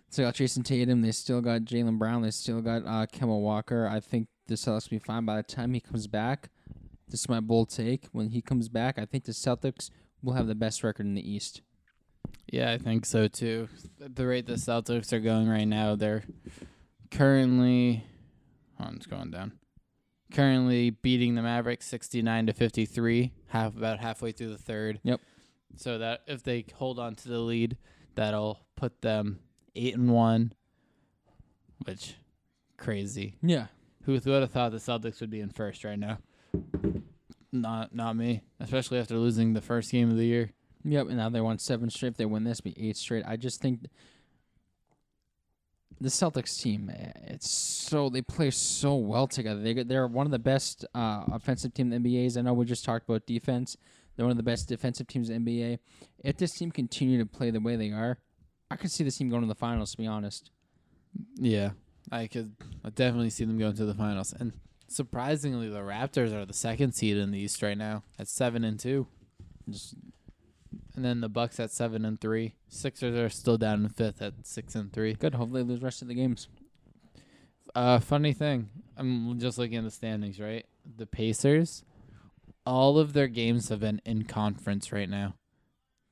still 0.09 0.25
got 0.25 0.35
Jayson 0.35 0.63
Tatum. 0.63 1.01
They 1.01 1.11
still 1.11 1.41
got 1.41 1.61
Jaylen 1.61 1.99
Brown. 1.99 2.23
They 2.23 2.31
still 2.31 2.61
got 2.61 2.83
uh, 2.83 3.05
Kemba 3.05 3.39
Walker. 3.39 3.87
I 3.87 3.99
think 3.99 4.27
the 4.47 4.55
Celtics 4.55 4.89
be 4.89 4.99
fine 4.99 5.25
by 5.25 5.37
the 5.37 5.43
time 5.43 5.73
he 5.73 5.79
comes 5.79 6.07
back. 6.07 6.49
This 7.07 7.21
is 7.21 7.29
my 7.29 7.39
bold 7.39 7.69
take. 7.69 8.07
When 8.11 8.29
he 8.29 8.41
comes 8.41 8.69
back, 8.69 8.97
I 8.97 9.05
think 9.05 9.25
the 9.25 9.31
Celtics 9.31 9.89
will 10.23 10.33
have 10.33 10.47
the 10.47 10.55
best 10.55 10.83
record 10.83 11.05
in 11.05 11.13
the 11.13 11.29
East. 11.31 11.61
Yeah, 12.51 12.71
I 12.71 12.77
think 12.77 13.05
so 13.05 13.27
too. 13.27 13.67
At 14.03 14.15
the 14.15 14.25
rate 14.25 14.47
the 14.47 14.53
Celtics 14.53 15.11
are 15.11 15.19
going 15.19 15.49
right 15.49 15.67
now, 15.67 15.95
they're 15.95 16.23
currently 17.11 18.03
oh, 18.79 18.89
it's 18.95 19.05
going 19.05 19.31
down. 19.31 19.53
Currently 20.33 20.89
beating 20.89 21.35
the 21.35 21.41
Mavericks 21.41 21.85
sixty 21.85 22.21
nine 22.21 22.47
to 22.47 22.53
fifty 22.53 22.85
three, 22.85 23.33
half 23.47 23.75
about 23.75 23.99
halfway 23.99 24.31
through 24.31 24.49
the 24.49 24.57
third. 24.57 24.99
Yep. 25.03 25.21
So 25.75 25.97
that 25.97 26.21
if 26.27 26.43
they 26.43 26.65
hold 26.75 26.99
on 26.99 27.15
to 27.15 27.29
the 27.29 27.39
lead, 27.39 27.77
that'll 28.15 28.59
put 28.75 29.01
them 29.01 29.39
eight 29.75 29.95
and 29.95 30.11
one. 30.11 30.53
Which 31.85 32.15
crazy. 32.77 33.37
Yeah. 33.41 33.67
Who 34.03 34.13
would 34.13 34.25
have 34.25 34.51
thought 34.51 34.71
the 34.71 34.77
Celtics 34.77 35.19
would 35.19 35.29
be 35.29 35.41
in 35.41 35.49
first 35.49 35.83
right 35.83 35.99
now? 35.99 36.19
Not 37.51 37.93
not 37.93 38.15
me. 38.15 38.41
Especially 38.59 38.99
after 38.99 39.15
losing 39.15 39.53
the 39.53 39.61
first 39.61 39.91
game 39.91 40.09
of 40.09 40.17
the 40.17 40.25
year. 40.25 40.51
Yep, 40.89 41.07
and 41.07 41.17
now 41.17 41.27
they 41.27 41.41
won 41.41 41.59
seven 41.59 41.89
straight. 41.89 42.09
If 42.09 42.17
they 42.17 42.25
win 42.25 42.45
this, 42.45 42.61
be 42.61 42.73
eight 42.77 42.95
straight. 42.95 43.25
I 43.27 43.35
just 43.35 43.61
think 43.61 43.81
the 45.99 46.07
Celtics 46.07 46.61
team, 46.61 46.89
eh, 46.89 47.11
it's 47.27 47.49
so 47.49 48.09
they 48.09 48.21
play 48.21 48.51
so 48.51 48.95
well 48.95 49.27
together. 49.27 49.61
They 49.61 49.83
they're 49.83 50.07
one 50.07 50.25
of 50.25 50.31
the 50.31 50.39
best 50.39 50.85
uh, 50.95 51.25
offensive 51.31 51.73
team 51.73 51.91
in 51.91 52.03
the 52.03 52.09
NBA's. 52.09 52.37
I 52.37 52.41
know 52.41 52.53
we 52.53 52.63
just 52.65 52.85
talked 52.85 53.09
about 53.09 53.25
defense. 53.25 53.75
They're 54.15 54.25
one 54.25 54.31
of 54.31 54.37
the 54.37 54.43
best 54.43 54.69
defensive 54.69 55.07
teams 55.07 55.29
in 55.29 55.43
the 55.43 55.61
NBA. 55.61 55.79
If 56.23 56.37
this 56.37 56.53
team 56.53 56.71
continue 56.71 57.17
to 57.19 57.25
play 57.25 57.51
the 57.51 57.59
way 57.59 57.75
they 57.75 57.91
are, 57.91 58.17
I 58.71 58.77
could 58.77 58.91
see 58.91 59.03
this 59.03 59.17
team 59.17 59.29
going 59.29 59.41
to 59.41 59.47
the 59.47 59.55
finals. 59.55 59.91
To 59.91 59.97
be 59.97 60.07
honest, 60.07 60.51
Yeah, 61.35 61.71
I 62.13 62.27
could 62.27 62.55
I 62.85 62.91
definitely 62.91 63.29
see 63.29 63.43
them 63.43 63.57
going 63.57 63.75
to 63.75 63.85
the 63.85 63.93
finals. 63.93 64.33
And 64.39 64.53
surprisingly, 64.87 65.67
the 65.67 65.79
Raptors 65.79 66.33
are 66.33 66.45
the 66.45 66.53
second 66.53 66.93
seed 66.93 67.17
in 67.17 67.31
the 67.31 67.39
East 67.39 67.61
right 67.61 67.77
now 67.77 68.03
at 68.17 68.29
seven 68.29 68.63
and 68.63 68.79
two, 68.79 69.07
just 69.69 69.95
and 70.95 71.05
then 71.05 71.21
the 71.21 71.29
Bucks 71.29 71.59
at 71.59 71.71
seven 71.71 72.05
and 72.05 72.19
three. 72.19 72.55
Sixers 72.67 73.15
are 73.15 73.29
still 73.29 73.57
down 73.57 73.83
in 73.83 73.89
fifth 73.89 74.21
at 74.21 74.33
six 74.43 74.75
and 74.75 74.91
three. 74.91 75.13
good. 75.13 75.35
Hopefully, 75.35 75.63
they 75.63 75.69
lose 75.69 75.79
the 75.79 75.85
rest 75.85 76.01
of 76.01 76.07
the 76.07 76.15
games. 76.15 76.47
Uh, 77.75 77.99
funny 77.99 78.33
thing, 78.33 78.69
I'm 78.95 79.39
just 79.39 79.57
looking 79.57 79.77
at 79.77 79.83
the 79.83 79.91
standings. 79.91 80.39
Right, 80.39 80.65
the 80.97 81.05
Pacers, 81.05 81.83
all 82.65 82.97
of 82.97 83.13
their 83.13 83.27
games 83.27 83.69
have 83.69 83.81
been 83.81 84.01
in 84.05 84.23
conference 84.23 84.91
right 84.91 85.09
now. 85.09 85.35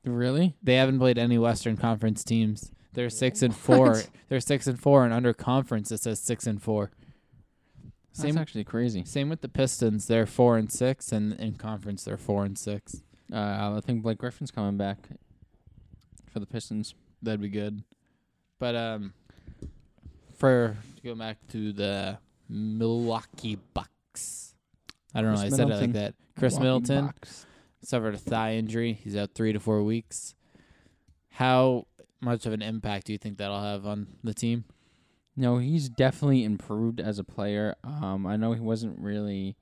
Really? 0.03 0.55
They 0.61 0.75
haven't 0.75 0.99
played 0.99 1.17
any 1.17 1.37
Western 1.37 1.77
Conference 1.77 2.23
teams. 2.23 2.71
They're 2.93 3.09
six 3.09 3.41
and 3.41 3.55
four. 3.55 3.89
What? 3.91 4.09
They're 4.29 4.39
six 4.39 4.67
and 4.67 4.79
four, 4.79 5.03
and 5.03 5.13
under 5.13 5.33
conference 5.33 5.91
it 5.91 5.99
says 6.01 6.19
six 6.19 6.47
and 6.47 6.61
four. 6.61 6.91
That's 8.09 8.21
Same 8.21 8.37
actually 8.37 8.63
crazy. 8.63 9.03
Same 9.03 9.29
with 9.29 9.41
the 9.41 9.49
Pistons. 9.49 10.07
They're 10.07 10.25
four 10.25 10.57
and 10.57 10.71
six, 10.71 11.11
and 11.11 11.33
in 11.33 11.55
conference 11.55 12.05
they're 12.05 12.17
four 12.17 12.45
and 12.45 12.57
six. 12.57 13.01
Uh, 13.31 13.75
I 13.77 13.81
think 13.83 14.03
Blake 14.03 14.17
Griffin's 14.17 14.51
coming 14.51 14.77
back 14.77 14.97
for 16.31 16.39
the 16.39 16.45
Pistons. 16.45 16.93
That'd 17.21 17.41
be 17.41 17.49
good. 17.49 17.83
But 18.59 18.75
um, 18.75 19.13
for 20.35 20.77
to 20.95 21.01
go 21.01 21.15
back 21.15 21.37
to 21.49 21.73
the 21.73 22.17
Milwaukee 22.49 23.57
Bucks. 23.73 24.53
I 25.13 25.21
don't 25.21 25.33
know. 25.33 25.41
Khris 25.41 25.53
I 25.53 25.57
said 25.57 25.69
it 25.69 25.75
like 25.75 25.93
that. 25.93 26.15
Khris 26.37 26.59
Milwaukee 26.59 26.81
Middleton 26.81 27.05
Bucks. 27.07 27.45
suffered 27.81 28.15
a 28.15 28.17
thigh 28.17 28.55
injury. 28.55 28.93
He's 28.93 29.15
out 29.15 29.31
three 29.33 29.53
to 29.53 29.59
four 29.59 29.81
weeks. 29.83 30.35
How 31.29 31.87
much 32.21 32.45
of 32.45 32.53
an 32.53 32.61
impact 32.61 33.07
do 33.07 33.13
you 33.13 33.17
think 33.17 33.37
that'll 33.37 33.61
have 33.61 33.85
on 33.85 34.07
the 34.23 34.33
team? 34.33 34.65
No, 35.37 35.57
he's 35.57 35.89
definitely 35.89 36.43
improved 36.43 36.99
as 36.99 37.19
a 37.19 37.23
player. 37.23 37.75
Um, 37.83 38.25
I 38.25 38.37
know 38.37 38.53
he 38.53 38.61
wasn't 38.61 38.99
really 38.99 39.57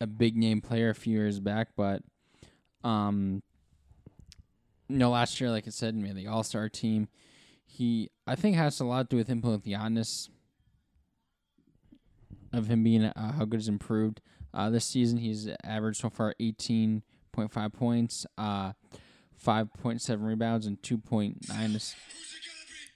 a 0.00 0.06
big 0.06 0.36
name 0.36 0.62
player 0.62 0.88
a 0.88 0.94
few 0.94 1.18
years 1.18 1.38
back, 1.38 1.68
but 1.76 2.02
um, 2.84 3.42
you 4.88 4.96
know, 4.98 5.10
last 5.10 5.40
year, 5.40 5.50
like 5.50 5.66
I 5.66 5.70
said, 5.70 5.94
made 5.94 6.16
the 6.16 6.26
All 6.26 6.42
Star 6.42 6.68
team. 6.68 7.08
He, 7.64 8.10
I 8.26 8.34
think, 8.34 8.56
has 8.56 8.80
a 8.80 8.84
lot 8.84 9.08
to 9.08 9.14
do 9.14 9.16
with 9.18 9.28
him 9.28 9.40
with 9.42 9.64
Giannis, 9.64 10.28
of 12.52 12.66
him 12.66 12.82
being 12.82 13.04
uh, 13.04 13.32
how 13.32 13.44
good 13.44 13.60
he's 13.60 13.68
improved. 13.68 14.20
Uh, 14.52 14.68
this 14.70 14.84
season, 14.84 15.18
he's 15.18 15.48
averaged 15.62 16.00
so 16.00 16.10
far 16.10 16.34
eighteen 16.40 17.02
point 17.32 17.52
five 17.52 17.72
points, 17.72 18.26
uh, 18.36 18.72
five 19.36 19.72
point 19.74 20.02
seven 20.02 20.24
rebounds, 20.26 20.66
and 20.66 20.82
two 20.82 20.98
point 20.98 21.48
nine 21.48 21.78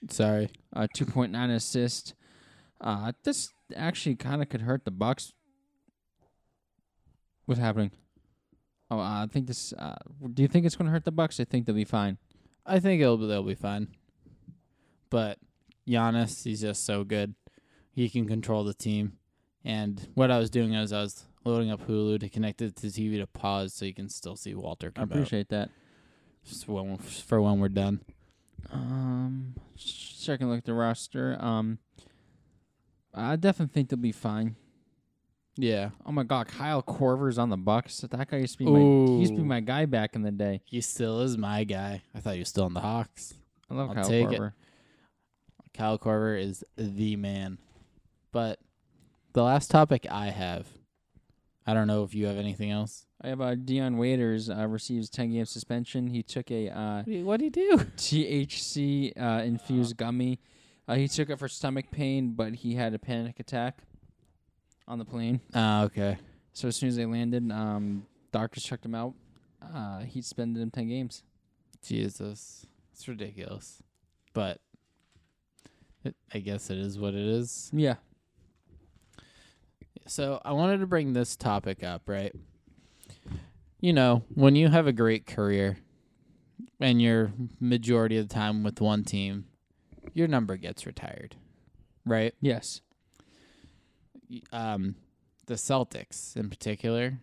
Sorry. 0.09 0.49
uh, 0.75 0.87
2.9 0.95 1.55
assists. 1.55 2.13
Uh, 2.79 3.11
this 3.23 3.49
actually 3.75 4.15
kind 4.15 4.41
of 4.41 4.49
could 4.49 4.61
hurt 4.61 4.85
the 4.85 4.91
Bucks. 4.91 5.33
What's 7.45 7.59
happening? 7.59 7.91
Oh, 8.95 8.99
uh, 9.01 9.23
I 9.23 9.27
think 9.31 9.47
this. 9.47 9.73
Uh, 9.73 9.95
do 10.33 10.41
you 10.41 10.47
think 10.47 10.65
it's 10.65 10.75
going 10.75 10.85
to 10.85 10.91
hurt 10.91 11.05
the 11.05 11.11
Bucks? 11.11 11.39
I 11.39 11.43
think 11.43 11.65
they'll 11.65 11.75
be 11.75 11.83
fine. 11.83 12.17
I 12.65 12.79
think 12.79 13.01
it'll 13.01 13.17
be, 13.17 13.27
they'll 13.27 13.43
be 13.43 13.55
fine. 13.55 13.89
But 15.09 15.37
Giannis, 15.87 16.43
he's 16.43 16.61
just 16.61 16.85
so 16.85 17.03
good. 17.03 17.35
He 17.91 18.09
can 18.09 18.27
control 18.27 18.63
the 18.63 18.73
team. 18.73 19.17
And 19.63 20.07
what 20.13 20.31
I 20.31 20.37
was 20.37 20.49
doing 20.49 20.73
is 20.73 20.93
I 20.93 21.01
was 21.01 21.25
loading 21.43 21.71
up 21.71 21.87
Hulu 21.87 22.19
to 22.21 22.29
connect 22.29 22.61
it 22.61 22.75
to 22.77 22.87
TV 22.87 23.17
to 23.19 23.27
pause 23.27 23.73
so 23.73 23.85
you 23.85 23.93
can 23.93 24.09
still 24.09 24.35
see 24.35 24.53
Walter 24.55 24.91
I 24.95 24.99
come 24.99 25.09
out. 25.09 25.11
appreciate 25.11 25.49
that. 25.49 25.69
Just 26.43 26.67
when, 26.67 26.97
for 26.97 27.41
when 27.41 27.59
we're 27.59 27.69
done. 27.69 28.01
Um, 28.71 29.55
second 29.75 30.49
look 30.49 30.59
at 30.59 30.65
the 30.65 30.73
roster. 30.73 31.37
Um, 31.39 31.79
I 33.13 33.35
definitely 33.35 33.73
think 33.73 33.89
they'll 33.89 33.97
be 33.99 34.11
fine. 34.11 34.55
Yeah. 35.57 35.89
Oh 36.05 36.11
my 36.11 36.23
God, 36.23 36.47
Kyle 36.47 36.83
Korver's 36.83 37.37
on 37.37 37.49
the 37.49 37.57
Bucks. 37.57 37.99
That 38.01 38.29
guy 38.29 38.37
used 38.37 38.57
to 38.57 38.65
be 38.65 38.65
my 38.65 38.79
he 38.79 39.19
used 39.19 39.33
to 39.33 39.37
be 39.37 39.41
Ooh. 39.43 39.45
my 39.45 39.61
guy 39.61 39.85
back 39.85 40.15
in 40.15 40.21
the 40.21 40.31
day. 40.31 40.61
He 40.65 40.81
still 40.81 41.21
is 41.21 41.37
my 41.37 41.63
guy. 41.63 42.01
I 42.13 42.19
thought 42.19 42.33
he 42.33 42.39
was 42.39 42.49
still 42.49 42.65
on 42.65 42.73
the 42.73 42.81
Hawks. 42.81 43.33
I 43.69 43.73
love 43.73 43.89
I'll 43.89 43.95
Kyle 43.95 44.09
take 44.09 44.31
it. 44.31 44.39
Korver. 44.39 44.53
Kyle 45.73 45.97
Korver 45.97 46.41
is 46.41 46.63
the 46.77 47.15
man. 47.15 47.57
But 48.31 48.59
the 49.33 49.43
last 49.43 49.71
topic 49.71 50.05
I 50.09 50.29
have, 50.29 50.67
I 51.65 51.73
don't 51.73 51.87
know 51.87 52.03
if 52.03 52.13
you 52.13 52.25
have 52.27 52.37
anything 52.37 52.71
else. 52.71 53.05
I 53.21 53.29
have 53.29 53.41
uh, 53.41 53.55
Dion 53.55 53.97
Waiters 53.97 54.49
uh, 54.49 54.67
receives 54.67 55.09
ten 55.09 55.31
game 55.31 55.45
suspension. 55.45 56.07
He 56.07 56.21
took 56.21 56.51
a 56.51 56.69
uh, 56.69 57.03
What 57.03 57.39
do 57.39 57.45
you 57.45 57.51
do? 57.51 57.77
THC 57.97 59.13
uh, 59.19 59.43
infused 59.43 59.95
gummy. 59.95 60.41
Uh, 60.87 60.95
he 60.95 61.07
took 61.07 61.29
it 61.29 61.39
for 61.39 61.47
stomach 61.47 61.89
pain, 61.91 62.33
but 62.33 62.55
he 62.55 62.75
had 62.75 62.93
a 62.93 62.99
panic 62.99 63.39
attack 63.39 63.79
on 64.87 64.99
the 64.99 65.05
plane. 65.05 65.41
Ah, 65.53 65.83
okay. 65.83 66.17
So 66.53 66.67
as 66.67 66.75
soon 66.75 66.89
as 66.89 66.95
they 66.95 67.05
landed, 67.05 67.51
um, 67.51 68.05
doctors 68.31 68.63
checked 68.63 68.85
him 68.85 68.95
out. 68.95 69.13
Uh, 69.61 69.99
he 70.01 70.21
suspended 70.21 70.61
him 70.61 70.71
ten 70.71 70.87
games. 70.87 71.23
Jesus. 71.81 72.65
It's 72.93 73.07
ridiculous. 73.07 73.81
But 74.33 74.59
it, 76.03 76.15
I 76.33 76.39
guess 76.39 76.69
it 76.69 76.77
is 76.77 76.99
what 76.99 77.13
it 77.13 77.25
is. 77.25 77.69
Yeah. 77.73 77.95
So 80.07 80.39
I 80.45 80.51
wanted 80.51 80.79
to 80.79 80.87
bring 80.87 81.13
this 81.13 81.35
topic 81.35 81.83
up, 81.83 82.03
right? 82.07 82.33
You 83.79 83.93
know, 83.93 84.23
when 84.33 84.55
you 84.55 84.69
have 84.69 84.87
a 84.87 84.93
great 84.93 85.25
career 85.25 85.77
and 86.79 87.01
you're 87.01 87.33
majority 87.59 88.17
of 88.17 88.27
the 88.27 88.33
time 88.33 88.63
with 88.63 88.81
one 88.81 89.03
team, 89.03 89.45
your 90.13 90.27
number 90.27 90.57
gets 90.57 90.85
retired, 90.85 91.35
right? 92.05 92.33
Yes. 92.39 92.81
Um, 94.51 94.95
the 95.45 95.55
Celtics 95.55 96.35
in 96.35 96.49
particular, 96.49 97.19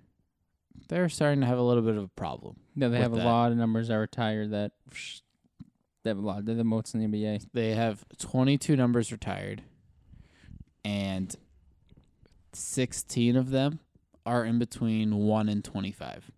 they're 0.88 1.08
starting 1.08 1.40
to 1.40 1.46
have 1.46 1.58
a 1.58 1.62
little 1.62 1.82
bit 1.82 1.96
of 1.96 2.04
a 2.04 2.08
problem. 2.08 2.56
No, 2.74 2.88
they 2.88 2.98
have 2.98 3.12
a 3.12 3.16
that. 3.16 3.24
lot 3.24 3.52
of 3.52 3.58
numbers 3.58 3.88
that 3.88 3.96
retired. 3.96 4.50
That 4.50 4.72
they 6.02 6.10
have 6.10 6.18
a 6.18 6.22
lot. 6.22 6.44
They're 6.44 6.54
the 6.54 6.64
most 6.64 6.94
in 6.94 7.00
the 7.00 7.06
NBA. 7.06 7.46
They 7.52 7.70
have 7.70 8.04
22 8.18 8.76
numbers 8.76 9.12
retired, 9.12 9.62
and 10.84 11.34
16 12.52 13.36
of 13.36 13.50
them 13.50 13.80
are 14.24 14.44
in 14.44 14.58
between 14.58 15.16
1 15.16 15.48
and 15.48 15.64
25. 15.64 16.30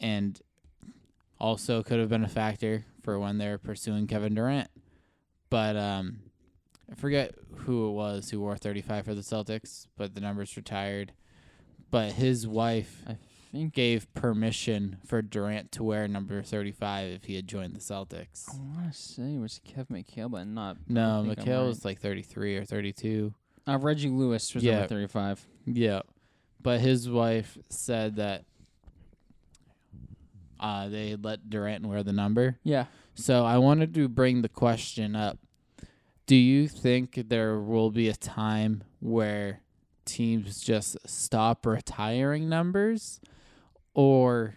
And 0.00 0.40
also 1.40 1.82
could 1.82 1.98
have 1.98 2.08
been 2.08 2.24
a 2.24 2.28
factor 2.28 2.84
for 3.02 3.18
when 3.18 3.38
they're 3.38 3.58
pursuing 3.58 4.06
Kevin 4.06 4.34
Durant. 4.34 4.68
But 5.50 5.76
um, 5.76 6.20
I 6.90 6.94
forget 6.94 7.34
who 7.56 7.88
it 7.88 7.92
was 7.92 8.30
who 8.30 8.40
wore 8.40 8.56
35 8.56 9.04
for 9.04 9.14
the 9.14 9.20
Celtics, 9.20 9.86
but 9.96 10.14
the 10.14 10.20
numbers 10.20 10.56
retired. 10.56 11.12
But 11.90 12.12
his 12.12 12.46
wife 12.46 13.02
I 13.06 13.16
think. 13.52 13.74
gave 13.74 14.12
permission 14.14 14.98
for 15.06 15.20
Durant 15.22 15.72
to 15.72 15.82
wear 15.84 16.06
number 16.08 16.42
35 16.42 17.12
if 17.12 17.24
he 17.24 17.34
had 17.36 17.46
joined 17.46 17.74
the 17.74 17.80
Celtics. 17.80 18.48
I 18.52 18.56
want 18.58 18.92
to 18.92 18.98
say 18.98 19.34
it 19.34 19.38
was 19.38 19.60
Kev 19.66 19.86
McHale, 19.88 20.30
but 20.30 20.46
not. 20.46 20.76
No, 20.88 21.24
don't 21.24 21.26
think 21.34 21.40
I'm 21.40 21.44
McHale 21.46 21.60
right. 21.60 21.66
was 21.66 21.84
like 21.84 22.00
33 22.00 22.56
or 22.56 22.64
32. 22.64 23.34
Uh, 23.66 23.78
Reggie 23.78 24.08
Lewis 24.08 24.54
was 24.54 24.64
Yeah. 24.64 24.72
number 24.74 24.88
thirty-five. 24.88 25.46
Yeah. 25.66 26.00
But 26.62 26.80
his 26.80 27.08
wife 27.08 27.56
said 27.68 28.16
that 28.16 28.44
uh, 30.60 30.88
they 30.88 31.16
let 31.16 31.48
Durant 31.48 31.86
wear 31.86 32.02
the 32.02 32.12
number. 32.12 32.58
Yeah. 32.64 32.86
So 33.14 33.44
I 33.44 33.58
wanted 33.58 33.94
to 33.94 34.08
bring 34.08 34.42
the 34.42 34.48
question 34.48 35.14
up. 35.14 35.38
Do 36.28 36.36
you 36.36 36.68
think 36.68 37.28
there 37.30 37.58
will 37.58 37.90
be 37.90 38.10
a 38.10 38.14
time 38.14 38.84
where 39.00 39.62
teams 40.04 40.60
just 40.60 40.98
stop 41.08 41.64
retiring 41.64 42.50
numbers? 42.50 43.18
Or 43.94 44.54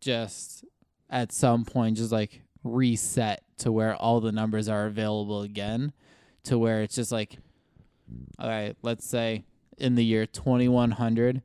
just 0.00 0.64
at 1.10 1.32
some 1.32 1.66
point 1.66 1.98
just 1.98 2.12
like 2.12 2.40
reset 2.64 3.42
to 3.58 3.70
where 3.70 3.94
all 3.94 4.20
the 4.20 4.32
numbers 4.32 4.70
are 4.70 4.86
available 4.86 5.42
again? 5.42 5.92
To 6.44 6.58
where 6.58 6.80
it's 6.80 6.94
just 6.94 7.12
like 7.12 7.36
all 8.38 8.48
right, 8.48 8.74
let's 8.80 9.04
say 9.06 9.44
in 9.76 9.96
the 9.96 10.04
year 10.04 10.24
2100 10.24 11.42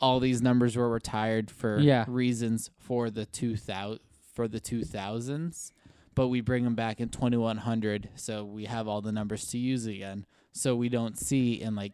all 0.00 0.20
these 0.20 0.40
numbers 0.40 0.74
were 0.74 0.88
retired 0.88 1.50
for 1.50 1.80
Yeah. 1.80 2.06
reasons 2.08 2.70
for 2.78 3.10
the 3.10 3.26
2000 3.26 3.98
for 4.32 4.48
the 4.48 4.58
2000s 4.58 5.70
but 6.14 6.28
we 6.28 6.40
bring 6.40 6.64
them 6.64 6.74
back 6.74 7.00
in 7.00 7.08
2100 7.08 8.08
so 8.14 8.44
we 8.44 8.64
have 8.66 8.86
all 8.88 9.00
the 9.00 9.12
numbers 9.12 9.48
to 9.50 9.58
use 9.58 9.86
again 9.86 10.24
so 10.52 10.74
we 10.76 10.88
don't 10.88 11.18
see 11.18 11.60
in 11.60 11.74
like 11.74 11.92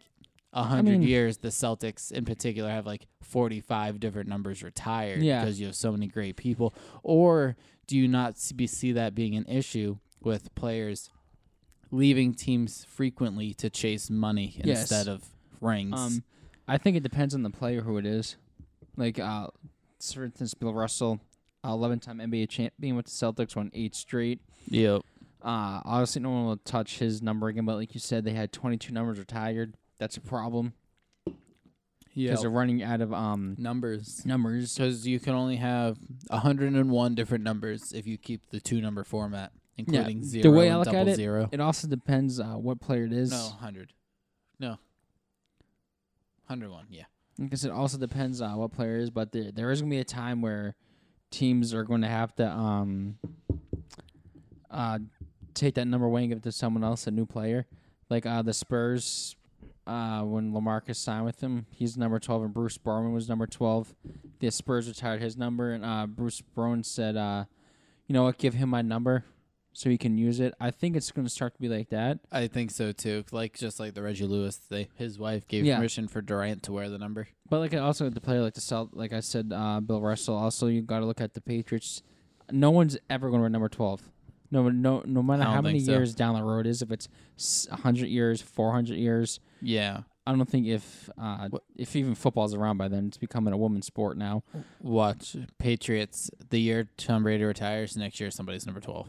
a 0.52 0.64
hundred 0.64 0.98
mean- 0.98 1.02
years 1.08 1.38
the 1.38 1.48
celtics 1.48 2.10
in 2.12 2.24
particular 2.24 2.68
have 2.70 2.84
like 2.86 3.06
45 3.22 4.00
different 4.00 4.28
numbers 4.28 4.62
retired 4.62 5.22
Yeah. 5.22 5.40
because 5.44 5.60
you 5.60 5.66
have 5.66 5.76
so 5.76 5.92
many 5.92 6.06
great 6.08 6.36
people 6.36 6.74
or 7.02 7.56
do 7.86 7.96
you 7.96 8.08
not 8.08 8.38
see, 8.38 8.66
see 8.66 8.92
that 8.92 9.14
being 9.14 9.34
an 9.36 9.46
issue 9.46 9.98
with 10.20 10.54
players 10.54 11.10
leaving 11.90 12.34
teams 12.34 12.84
frequently 12.84 13.52
to 13.54 13.70
chase 13.70 14.10
money 14.10 14.60
Yes. 14.64 14.80
instead 14.82 15.08
of 15.08 15.24
rings 15.60 15.98
Um, 15.98 16.24
I 16.68 16.78
think 16.78 16.96
it 16.96 17.02
depends 17.02 17.34
on 17.34 17.42
the 17.42 17.50
player 17.50 17.80
who 17.82 17.96
it 17.98 18.06
is. 18.06 18.36
Like, 18.96 19.18
uh, 19.18 19.48
for 20.12 20.24
instance, 20.26 20.54
Bill 20.54 20.72
Russell, 20.72 21.18
eleven-time 21.64 22.18
NBA 22.18 22.48
champion 22.48 22.96
with 22.96 23.06
the 23.06 23.10
Celtics, 23.12 23.54
won 23.56 23.70
eight 23.74 23.94
straight. 23.94 24.40
yep 24.68 25.02
Uh, 25.42 25.80
obviously, 25.84 26.22
no 26.22 26.30
one 26.30 26.46
will 26.46 26.56
touch 26.58 26.98
his 26.98 27.22
number 27.22 27.48
again. 27.48 27.64
But 27.64 27.76
like 27.76 27.94
you 27.94 28.00
said, 28.00 28.24
they 28.24 28.32
had 28.32 28.52
twenty-two 28.52 28.92
numbers 28.92 29.18
retired. 29.18 29.74
That's 29.98 30.16
a 30.16 30.20
problem 30.20 30.72
yeah 32.12 32.30
because 32.30 32.40
they're 32.40 32.50
running 32.50 32.82
out 32.82 33.00
of 33.00 33.12
um 33.12 33.54
numbers 33.56 34.26
numbers. 34.26 34.74
because 34.74 35.06
you 35.06 35.20
can 35.20 35.32
only 35.32 35.54
have 35.56 35.96
101 36.28 37.14
different 37.14 37.44
numbers 37.44 37.92
if 37.92 38.04
you 38.04 38.18
keep 38.18 38.50
the 38.50 38.58
two 38.58 38.80
number 38.80 39.04
format 39.04 39.52
including 39.76 40.20
the 40.20 40.26
zero 40.26 40.50
way 40.50 40.68
I 40.70 40.76
look 40.76 40.88
at 40.88 41.06
it, 41.06 41.14
zero 41.14 41.48
It 41.52 41.60
also 41.60 41.86
depends 41.86 42.40
uh, 42.40 42.54
what 42.54 42.80
player 42.80 43.04
it 43.04 43.12
is. 43.12 43.30
no 43.30 43.44
100 43.60 43.92
no 44.58 44.70
101 46.46 46.86
yeah 46.90 47.04
Because 47.38 47.64
it 47.64 47.70
also 47.70 47.96
depends 47.96 48.40
on 48.40 48.56
what 48.56 48.72
player 48.72 48.98
it 48.98 49.02
is, 49.04 49.10
but 49.10 49.30
there 49.32 49.52
there 49.52 49.70
is 49.70 49.80
gonna 49.80 49.90
be 49.90 49.98
a 49.98 50.04
time 50.04 50.42
where 50.42 50.74
teams 51.30 51.72
are 51.72 51.84
going 51.84 52.02
to 52.02 52.08
have 52.08 52.34
to 52.36 52.46
um 52.48 53.18
uh 54.70 54.98
take 55.54 55.74
that 55.74 55.86
number 55.86 56.06
away 56.06 56.22
and 56.22 56.30
give 56.30 56.38
it 56.38 56.44
to 56.44 56.52
someone 56.52 56.84
else, 56.84 57.06
a 57.06 57.10
new 57.10 57.26
player. 57.26 57.66
Like 58.08 58.26
uh 58.26 58.42
the 58.42 58.52
Spurs, 58.52 59.36
uh 59.86 60.22
when 60.22 60.52
Lamarcus 60.52 60.96
signed 60.96 61.24
with 61.24 61.38
them, 61.38 61.66
he's 61.70 61.96
number 61.96 62.18
twelve, 62.18 62.42
and 62.42 62.52
Bruce 62.52 62.78
Bowen 62.78 63.12
was 63.12 63.28
number 63.28 63.46
twelve. 63.46 63.94
The 64.40 64.50
Spurs 64.50 64.88
retired 64.88 65.22
his 65.22 65.36
number, 65.36 65.72
and 65.72 65.84
uh 65.84 66.06
Bruce 66.06 66.40
Bowen 66.40 66.82
said, 66.82 67.16
uh, 67.16 67.44
you 68.06 68.12
know 68.12 68.24
what, 68.24 68.38
give 68.38 68.54
him 68.54 68.68
my 68.68 68.82
number 68.82 69.24
so 69.80 69.88
he 69.88 69.96
can 69.96 70.18
use 70.18 70.40
it. 70.40 70.52
I 70.60 70.70
think 70.70 70.94
it's 70.94 71.10
going 71.10 71.26
to 71.26 71.32
start 71.32 71.54
to 71.54 71.60
be 71.60 71.68
like 71.68 71.88
that. 71.88 72.18
I 72.30 72.48
think 72.48 72.70
so 72.70 72.92
too. 72.92 73.24
Like 73.32 73.56
just 73.56 73.80
like 73.80 73.94
the 73.94 74.02
Reggie 74.02 74.26
Lewis, 74.26 74.56
they 74.68 74.88
his 74.96 75.18
wife 75.18 75.48
gave 75.48 75.64
Yeah. 75.64 75.76
permission 75.76 76.06
for 76.06 76.20
Durant 76.20 76.62
to 76.64 76.72
wear 76.72 76.90
the 76.90 76.98
number. 76.98 77.28
But 77.48 77.60
like 77.60 77.72
also 77.72 78.10
the 78.10 78.20
player 78.20 78.42
like 78.42 78.52
the 78.52 78.60
Celt, 78.60 78.90
like 78.92 79.14
I 79.14 79.20
said, 79.20 79.52
uh, 79.54 79.80
Bill 79.80 80.02
Russell. 80.02 80.36
Also, 80.36 80.66
you 80.66 80.82
got 80.82 80.98
to 80.98 81.06
look 81.06 81.22
at 81.22 81.32
the 81.32 81.40
Patriots. 81.40 82.02
No 82.50 82.70
one's 82.70 82.98
ever 83.08 83.30
going 83.30 83.38
to 83.38 83.42
wear 83.42 83.48
number 83.48 83.70
twelve. 83.70 84.02
No, 84.50 84.68
no, 84.68 85.02
no 85.06 85.22
matter 85.22 85.42
I 85.42 85.46
don't 85.46 85.54
how 85.54 85.60
many 85.62 85.78
think 85.78 85.86
so. 85.86 85.92
years 85.92 86.14
down 86.14 86.34
the 86.34 86.42
road 86.42 86.66
is, 86.66 86.82
if 86.82 86.90
it's 86.90 87.08
s- 87.38 87.66
hundred 87.70 88.08
years, 88.08 88.42
four 88.42 88.72
hundred 88.72 88.98
years, 88.98 89.40
Yeah. 89.62 90.00
I 90.26 90.34
don't 90.36 90.48
think 90.48 90.66
if 90.66 91.08
uh, 91.18 91.48
if 91.76 91.96
even 91.96 92.14
football's 92.14 92.52
around 92.54 92.76
by 92.76 92.88
then, 92.88 93.06
it's 93.06 93.16
becoming 93.16 93.54
a 93.54 93.56
woman's 93.56 93.86
sport 93.86 94.18
now. 94.18 94.42
Watch 94.80 95.36
Patriots 95.58 96.30
the 96.50 96.60
year 96.60 96.88
Tom 96.98 97.22
Brady 97.22 97.44
retires 97.44 97.96
next 97.96 98.20
year 98.20 98.30
somebody's 98.30 98.66
number 98.66 98.80
12. 98.80 99.08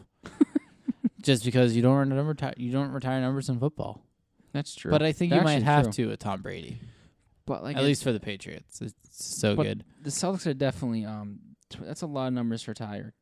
Just 1.22 1.44
because 1.44 1.74
you 1.76 1.82
don't 1.82 1.96
run 1.96 2.12
a 2.12 2.14
number 2.14 2.36
you 2.56 2.72
don't 2.72 2.90
retire 2.90 3.20
numbers 3.20 3.48
in 3.48 3.58
football. 3.58 4.04
That's 4.52 4.74
true. 4.74 4.90
But 4.90 5.02
I 5.02 5.12
think 5.12 5.30
That's 5.30 5.40
you 5.40 5.44
might 5.44 5.62
have 5.62 5.84
true. 5.84 5.92
to 5.92 6.06
with 6.08 6.18
Tom 6.20 6.42
Brady. 6.42 6.78
but 7.46 7.62
like 7.62 7.76
At 7.76 7.84
least 7.84 8.02
for 8.02 8.12
the 8.12 8.20
Patriots. 8.20 8.80
It's 8.82 8.94
so 9.10 9.56
But- 9.56 9.62
good. 9.64 9.84
the 10.02 10.10
Celtics 10.10 10.46
are 10.46 10.54
definitely 10.54 11.04
um. 11.04 11.40
Tw- 11.70 11.80
that's 11.86 12.02
a 12.02 12.06
lot 12.06 12.26
of 12.28 12.34
numbers 12.34 12.64
to 12.64 12.70
retire. 12.72 13.14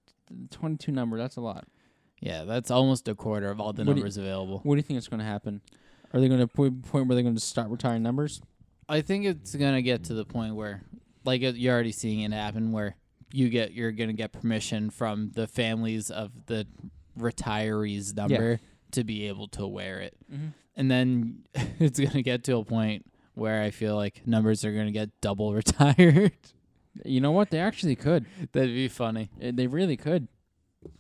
Twenty 0.51 0.77
two 0.77 0.93
number. 0.93 1.17
That's 1.19 1.37
a 1.37 1.41
lot. 1.41 1.67
Yeah, 2.21 2.45
that's 2.45 2.71
almost 2.71 3.09
a 3.09 3.15
quarter 3.15 3.51
of 3.51 3.61
all 3.61 3.73
the 3.73 3.81
What 3.83 3.87
do 3.87 3.91
you- 3.93 3.95
numbers 3.97 4.17
available. 4.17 4.61
What 4.65 4.75
do 4.75 4.79
you 4.79 4.83
think 4.83 4.99
is 4.99 5.09
going 5.09 5.21
to 5.21 5.25
happen? 5.25 5.61
Are 6.13 6.21
they 6.21 6.29
going 6.29 6.41
to 6.41 6.47
point 6.49 6.83
point 6.85 7.07
where 7.07 7.15
they're 7.15 7.23
going 7.23 7.35
to 7.37 7.41
start 7.41 7.69
retiring 7.71 8.03
numbers? 8.03 8.41
I 8.89 9.01
think 9.03 9.25
it's 9.25 9.55
gonna 9.55 9.83
get 9.83 10.03
to 10.05 10.15
the 10.15 10.25
point 10.25 10.57
where, 10.57 10.83
like 11.25 11.41
you're 11.43 11.73
already 11.73 11.93
seeing 11.93 12.21
it 12.21 12.33
happen, 12.33 12.73
where 12.73 12.97
you 13.33 13.49
get 13.49 13.73
you're 13.73 13.93
gonna 13.93 14.13
get 14.13 14.33
permission 14.33 14.91
from 14.91 15.31
the 15.31 15.47
families 15.47 16.11
of 16.11 16.33
the 16.47 16.67
retirees 17.21 18.15
number 18.17 18.61
to 18.93 19.05
be 19.05 19.29
able 19.29 19.49
to 19.49 19.67
wear 19.67 20.01
it, 20.01 20.17
Mm-hmm. 20.33 20.47
and 20.77 20.91
then 20.91 21.45
it's 21.79 21.99
gonna 22.01 22.23
get 22.23 22.45
to 22.45 22.57
a 22.57 22.65
point 22.65 23.07
where 23.35 23.63
I 23.63 23.71
feel 23.71 23.95
like 23.97 24.27
numbers 24.27 24.65
are 24.65 24.73
gonna 24.73 24.91
get 24.91 25.11
double 25.21 25.55
retired. 25.61 26.33
You 27.05 27.21
know 27.21 27.31
what? 27.31 27.51
They 27.51 27.61
actually 27.61 27.95
could. 27.97 28.27
That'd 28.53 28.71
be 28.75 28.89
funny. 28.89 29.31
Uh, 29.43 29.53
They 29.55 29.67
really 29.69 29.97
could. 29.97 30.27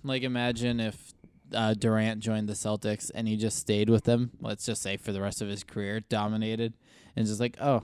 Like 0.04 0.22
imagine 0.22 0.78
if 0.78 1.12
uh, 1.52 1.74
Durant 1.74 2.20
joined 2.20 2.48
the 2.48 2.52
Celtics 2.52 3.10
and 3.12 3.26
he 3.26 3.36
just 3.36 3.58
stayed 3.58 3.90
with 3.90 4.04
them, 4.04 4.30
let's 4.40 4.64
just 4.64 4.82
say 4.82 4.96
for 4.96 5.10
the 5.10 5.20
rest 5.20 5.42
of 5.42 5.48
his 5.48 5.64
career, 5.64 5.98
dominated, 6.00 6.74
and 7.16 7.26
just 7.26 7.40
like, 7.40 7.56
oh, 7.60 7.82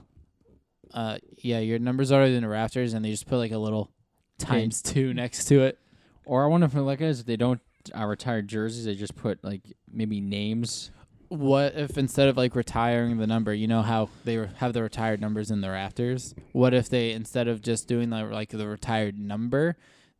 uh, 0.93 1.17
yeah, 1.39 1.59
your 1.59 1.79
numbers 1.79 2.11
already 2.13 2.35
in 2.35 2.43
the 2.43 2.47
rafters, 2.47 2.93
and 2.93 3.03
they 3.03 3.11
just 3.11 3.27
put 3.27 3.37
like 3.39 3.51
a 3.51 3.57
little 3.57 3.91
times 4.39 4.81
two 4.81 5.13
next 5.13 5.45
to 5.49 5.63
it. 5.63 5.77
Or 6.25 6.45
I 6.45 6.47
wonder 6.47 6.65
if 6.67 6.73
like 6.75 7.01
is 7.01 7.19
if 7.21 7.25
they 7.25 7.35
don't 7.35 7.59
uh, 7.95 8.05
retire 8.05 8.41
jerseys, 8.41 8.85
they 8.85 8.95
just 8.95 9.15
put 9.15 9.43
like 9.43 9.61
maybe 9.91 10.21
names. 10.21 10.91
What 11.29 11.75
if 11.75 11.97
instead 11.97 12.29
of 12.29 12.37
like 12.37 12.55
retiring 12.55 13.17
the 13.17 13.27
number, 13.27 13.53
you 13.53 13.67
know 13.67 13.81
how 13.81 14.09
they 14.23 14.37
re- 14.37 14.49
have 14.57 14.71
the 14.73 14.81
retired 14.81 15.19
numbers 15.19 15.51
in 15.51 15.59
the 15.61 15.69
rafters? 15.69 16.33
What 16.53 16.73
if 16.73 16.87
they 16.89 17.11
instead 17.11 17.47
of 17.49 17.61
just 17.61 17.87
doing 17.87 18.09
the 18.11 18.23
like 18.25 18.49
the 18.49 18.67
retired 18.67 19.19
number, 19.19 19.75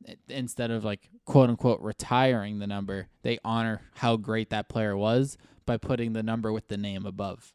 i- 0.08 0.18
instead 0.28 0.70
of 0.70 0.84
like 0.84 1.10
quote 1.26 1.50
unquote 1.50 1.80
retiring 1.82 2.60
the 2.60 2.68
number, 2.68 3.08
they 3.22 3.38
honor 3.46 3.82
how 3.96 4.18
great 4.18 4.50
that 4.50 4.68
player 4.68 4.98
was 4.98 5.38
by 5.66 5.78
putting 5.78 6.12
the 6.14 6.24
number 6.24 6.52
with 6.52 6.68
the 6.68 6.78
name 6.78 7.06
above, 7.06 7.54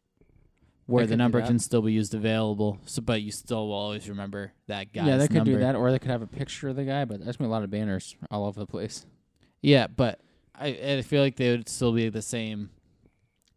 where 0.87 1.03
They 1.05 1.09
the 1.11 1.13
do 1.13 1.17
number 1.17 1.39
that. 1.39 1.47
can 1.47 1.59
still 1.59 1.83
be 1.83 1.93
used 1.93 2.15
available. 2.15 2.79
So, 2.85 3.03
but 3.03 3.21
you 3.21 3.31
still 3.31 3.67
will 3.67 3.75
always 3.75 4.09
remember 4.09 4.53
that 4.65 4.93
guy's 4.93 5.05
yeah, 5.05 5.17
they 5.17 5.27
could 5.27 5.37
number. 5.37 5.51
do 5.53 5.59
that, 5.59 5.75
or 5.75 5.91
they 5.91 5.99
could 5.99 6.09
have 6.11 6.21
a 6.23 6.27
picture 6.27 6.69
of 6.69 6.75
the 6.75 6.85
guy. 6.85 7.05
But 7.05 7.23
that's 7.23 7.37
gonna 7.37 7.47
be 7.47 7.51
a 7.51 7.53
lot 7.53 7.63
of 7.63 7.69
banners 7.69 8.15
all 8.31 8.45
over 8.47 8.59
the 8.59 8.65
place. 8.67 9.05
Yeah, 9.63 9.87
but 9.87 10.19
I 10.53 10.67
I 10.67 11.01
feel 11.01 11.23
like 11.23 11.37
they 11.37 11.49
would 11.49 11.67
still 11.67 11.93
be 11.93 12.09
the 12.09 12.21
same 12.21 12.69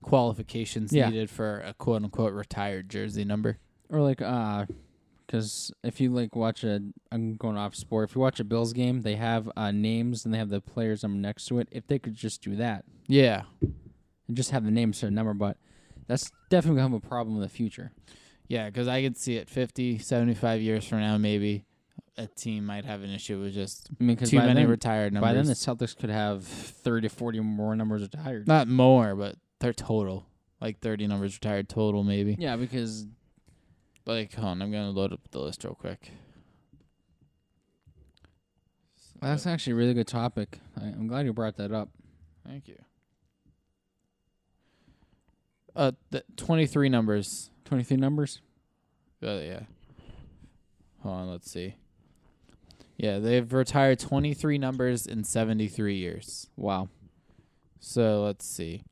qualifications 0.03 0.93
Yeah. 0.93 1.11
needed 1.11 1.29
for 1.31 1.61
a 1.61 1.75
quote 1.75 2.03
unquote 2.03 2.33
retired 2.33 2.89
jersey 2.89 3.25
number. 3.25 3.59
Or 3.91 4.01
like, 4.01 4.23
uh, 4.23 4.67
because 5.27 5.73
if 5.83 6.01
you 6.01 6.11
like 6.11 6.35
watch 6.37 6.63
a, 6.65 6.81
I'm 7.11 7.35
going 7.37 7.57
off 7.57 7.75
sport. 7.75 8.09
If 8.09 8.15
you 8.15 8.21
watch 8.21 8.39
a 8.41 8.45
Bills 8.45 8.73
game, 8.73 9.03
they 9.03 9.17
have 9.17 9.51
uh, 9.57 9.73
names 9.73 10.25
and 10.25 10.33
they 10.33 10.39
have 10.39 10.49
the 10.49 10.61
players 10.61 11.03
number 11.03 11.19
next 11.19 11.47
to 11.47 11.59
it. 11.59 11.69
If 11.73 11.87
they 11.89 11.99
could 11.99 12.15
just 12.15 12.43
do 12.43 12.55
that 12.57 12.85
Yeah. 13.09 13.43
and 13.61 14.37
just 14.37 14.53
have 14.53 14.65
the 14.65 14.71
names 14.71 15.01
to 15.01 15.07
a 15.07 15.11
number, 15.11 15.35
but 15.35 15.57
that's 16.07 16.31
definitely 16.51 16.81
gonna 16.81 16.95
have 16.95 17.05
a 17.05 17.09
problem 17.09 17.37
in 17.37 17.43
the 17.43 17.49
future. 17.49 17.91
Yeah, 18.49 18.67
because 18.71 18.87
I 18.87 19.03
could 19.03 19.17
see 19.17 19.37
it 19.37 19.49
50, 19.51 19.99
75 19.99 20.61
years 20.63 20.85
from 20.87 21.01
now, 21.01 21.19
maybe 21.19 21.65
a 22.17 22.27
team 22.27 22.65
might 22.65 22.85
have 22.85 23.03
an 23.03 23.11
issue 23.11 23.41
with 23.41 23.53
just 23.55 23.89
I 24.01 24.05
mean, 24.05 24.17
because 24.17 24.31
too 24.31 24.39
many 24.39 24.55
then, 24.63 24.69
retired 24.69 25.13
numbers. 25.13 25.29
by 25.29 25.35
then 25.35 25.47
the 25.47 25.53
Celtics 25.53 25.97
could 25.97 26.11
have 26.11 26.45
30 26.45 27.09
to 27.09 27.15
40 27.15 27.41
more 27.41 27.77
numbers 27.77 28.03
retired. 28.03 28.49
Not 28.49 28.69
more, 28.69 29.15
but 29.15 29.37
they're 29.61 29.73
total. 29.73 30.27
Like 30.61 30.81
30 30.81 31.07
numbers 31.07 31.35
retired 31.35 31.69
total, 31.69 32.03
maybe. 32.03 32.37
Yeah, 32.39 32.57
because 32.57 33.07
Like, 34.07 34.33
hold 34.35 34.47
on, 34.49 34.63
I'm 34.63 34.71
going 34.71 34.85
to 34.85 34.91
load 34.99 35.13
up 35.13 35.21
the 35.31 35.41
list 35.41 35.65
real 35.65 35.75
quick. 35.75 36.11
that's 39.21 39.47
actually 39.47 39.73
a 39.73 39.77
really 39.77 39.95
good 39.95 40.07
topic. 40.07 40.59
I, 40.81 40.85
I'm 40.85 41.07
glad 41.09 41.27
you 41.27 41.33
brought 41.33 41.57
that 41.57 41.73
up. 41.73 41.89
Thank 42.47 42.69
you. 42.69 42.77
Uh, 45.75 45.93
the 46.11 46.25
23 46.37 46.89
numbers 46.89 47.51
23 47.67 47.97
numbers. 47.99 48.41
Uh, 49.23 49.33
yeah. 49.41 49.61
Hold 51.03 51.15
on, 51.15 51.31
let's 51.31 51.51
see. 51.51 51.75
Yeah, 52.97 53.19
they've 53.19 53.53
retired 53.53 53.99
23 53.99 54.59
numbers 54.59 55.07
in 55.07 55.23
73 55.23 55.97
years. 55.97 56.49
Wow. 56.57 56.89
So 57.79 58.23
let's 58.23 58.47
see. 58.47 58.85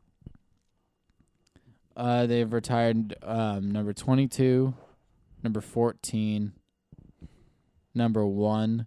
Uh, 1.96 2.26
they've 2.26 2.52
retired 2.52 3.14
um, 3.22 3.70
number 3.70 3.92
22, 3.92 4.74
number 5.42 5.60
14, 5.60 6.52
number 7.94 8.26
1. 8.26 8.86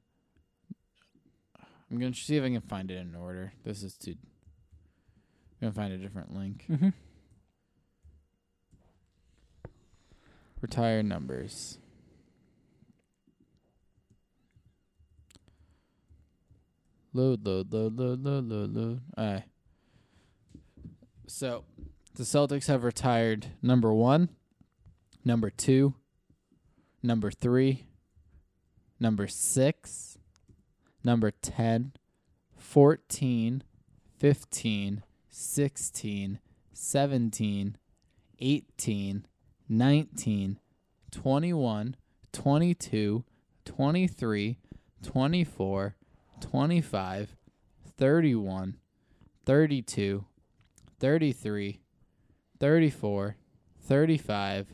I'm 1.89 1.99
going 1.99 2.11
to 2.11 2.19
see 2.19 2.35
if 2.35 2.43
I 2.43 2.49
can 2.49 2.61
find 2.61 2.91
it 2.91 2.97
in 2.97 3.15
order. 3.15 3.53
This 3.63 3.81
is 3.81 3.95
too. 3.95 4.15
I'm 5.61 5.71
going 5.71 5.73
to 5.73 5.79
find 5.79 5.93
a 5.93 5.97
different 5.97 6.35
link. 6.35 6.65
Mm-hmm. 6.69 6.89
Retired 10.61 11.05
numbers. 11.05 11.77
Load, 17.17 17.47
load, 17.47 17.73
load, 17.73 17.97
load, 17.97 18.23
load, 18.23 18.43
load, 18.43 18.75
load. 18.75 19.01
Alright. 19.17 19.43
So, 21.25 21.63
the 22.13 22.21
Celtics 22.21 22.67
have 22.67 22.83
retired 22.83 23.47
number 23.59 23.91
one, 23.91 24.29
number 25.25 25.49
two, 25.49 25.95
number 27.01 27.31
three, 27.31 27.87
number 28.99 29.25
six, 29.25 30.19
number 31.03 31.31
10, 31.31 31.93
14, 32.55 33.63
15, 34.19 35.03
16, 35.27 36.39
17, 36.71 37.77
18, 38.39 39.25
19, 39.67 40.59
21, 41.09 41.95
22, 42.31 43.23
23, 43.65 44.57
24, 45.01 45.95
25, 46.41 47.35
31, 47.97 48.77
32, 49.45 50.25
33, 50.99 51.79
34, 52.59 53.35
35, 53.81 54.67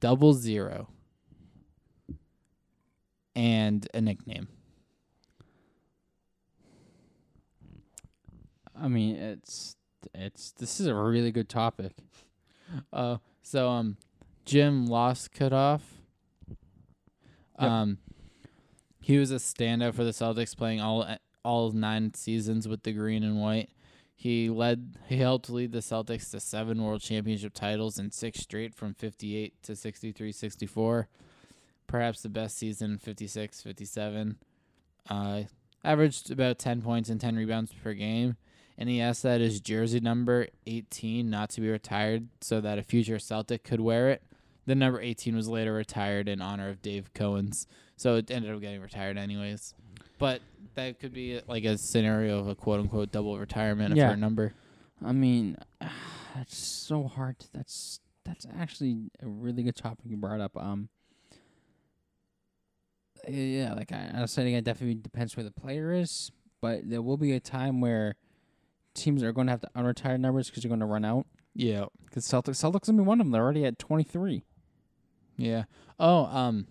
double 0.00 0.32
zero, 0.32 0.88
and 3.34 3.88
a 3.94 4.00
nickname. 4.00 4.48
I 8.76 8.88
mean, 8.88 9.16
it's 9.16 9.76
it's 10.12 10.52
this 10.52 10.80
is 10.80 10.86
a 10.86 10.94
really 10.94 11.30
good 11.30 11.48
topic. 11.48 11.92
Uh, 12.92 13.18
so 13.42 13.68
um, 13.68 13.96
Jim 14.44 14.88
Loscutoff. 14.88 15.80
Yep. 17.60 17.70
Um, 17.70 17.98
he 19.04 19.18
was 19.18 19.30
a 19.30 19.34
standout 19.34 19.92
for 19.92 20.02
the 20.02 20.12
Celtics, 20.12 20.56
playing 20.56 20.80
all 20.80 21.06
all 21.44 21.72
nine 21.72 22.14
seasons 22.14 22.66
with 22.66 22.84
the 22.84 22.92
green 22.92 23.22
and 23.22 23.38
white. 23.38 23.68
He 24.14 24.48
led. 24.48 24.96
He 25.08 25.18
helped 25.18 25.50
lead 25.50 25.72
the 25.72 25.80
Celtics 25.80 26.30
to 26.30 26.40
seven 26.40 26.82
World 26.82 27.02
Championship 27.02 27.52
titles 27.52 27.98
and 27.98 28.14
six 28.14 28.40
straight 28.40 28.74
from 28.74 28.94
58 28.94 29.62
to 29.64 29.76
63, 29.76 30.32
64. 30.32 31.08
Perhaps 31.86 32.22
the 32.22 32.30
best 32.30 32.56
season, 32.56 32.96
56, 32.96 33.60
57. 33.60 34.38
Uh, 35.10 35.42
averaged 35.84 36.30
about 36.30 36.58
10 36.58 36.80
points 36.80 37.10
and 37.10 37.20
10 37.20 37.36
rebounds 37.36 37.72
per 37.74 37.92
game. 37.92 38.36
And 38.78 38.88
he 38.88 39.02
asked 39.02 39.22
that 39.24 39.42
his 39.42 39.60
jersey 39.60 40.00
number 40.00 40.46
18 40.66 41.28
not 41.28 41.50
to 41.50 41.60
be 41.60 41.68
retired 41.68 42.28
so 42.40 42.62
that 42.62 42.78
a 42.78 42.82
future 42.82 43.18
Celtic 43.18 43.64
could 43.64 43.80
wear 43.80 44.08
it. 44.08 44.22
The 44.66 44.74
number 44.74 45.00
18 45.00 45.36
was 45.36 45.48
later 45.48 45.72
retired 45.74 46.28
in 46.28 46.40
honor 46.40 46.68
of 46.70 46.80
Dave 46.82 47.12
Cowens. 47.14 47.66
So 47.96 48.16
it 48.16 48.30
ended 48.30 48.52
up 48.54 48.60
getting 48.60 48.80
retired 48.80 49.18
anyways. 49.18 49.74
But 50.18 50.40
that 50.74 50.98
could 51.00 51.12
be 51.12 51.40
like 51.46 51.64
a 51.64 51.76
scenario 51.76 52.38
of 52.38 52.48
a 52.48 52.54
quote 52.54 52.80
unquote 52.80 53.12
double 53.12 53.38
retirement 53.38 53.94
Yeah. 53.96 54.08
for 54.08 54.14
a 54.14 54.16
number. 54.16 54.54
I 55.04 55.12
mean, 55.12 55.56
it's 56.40 56.56
so 56.56 57.04
hard. 57.04 57.38
To, 57.40 57.46
that's 57.52 58.00
that's 58.24 58.46
actually 58.58 59.10
a 59.22 59.26
really 59.28 59.62
good 59.62 59.76
topic 59.76 60.06
you 60.06 60.16
brought 60.16 60.40
up. 60.40 60.56
Um, 60.56 60.88
yeah, 63.28 63.72
like 63.74 63.92
I, 63.92 64.10
I 64.14 64.20
was 64.22 64.32
saying, 64.32 64.54
it 64.54 64.64
definitely 64.64 64.94
depends 64.96 65.36
where 65.36 65.44
the 65.44 65.50
player 65.50 65.92
is, 65.92 66.30
but 66.60 66.88
there 66.88 67.02
will 67.02 67.16
be 67.16 67.32
a 67.32 67.40
time 67.40 67.80
where 67.80 68.16
teams 68.94 69.22
are 69.22 69.32
going 69.32 69.46
to 69.46 69.50
have 69.52 69.60
to 69.62 69.70
unretire 69.76 70.18
numbers 70.18 70.48
because 70.48 70.62
you're 70.64 70.68
going 70.70 70.80
to 70.80 70.86
run 70.86 71.04
out. 71.04 71.26
Yeah. 71.54 71.86
Because 72.04 72.26
Celtics, 72.26 72.62
Celtics 72.62 72.86
gonna 72.86 72.98
be 72.98 73.04
one 73.04 73.20
of 73.20 73.26
them. 73.26 73.30
They're 73.32 73.42
already 73.42 73.64
at 73.64 73.78
23. 73.78 74.44
Yeah. 75.36 75.64
Oh, 75.98 76.24
um, 76.26 76.66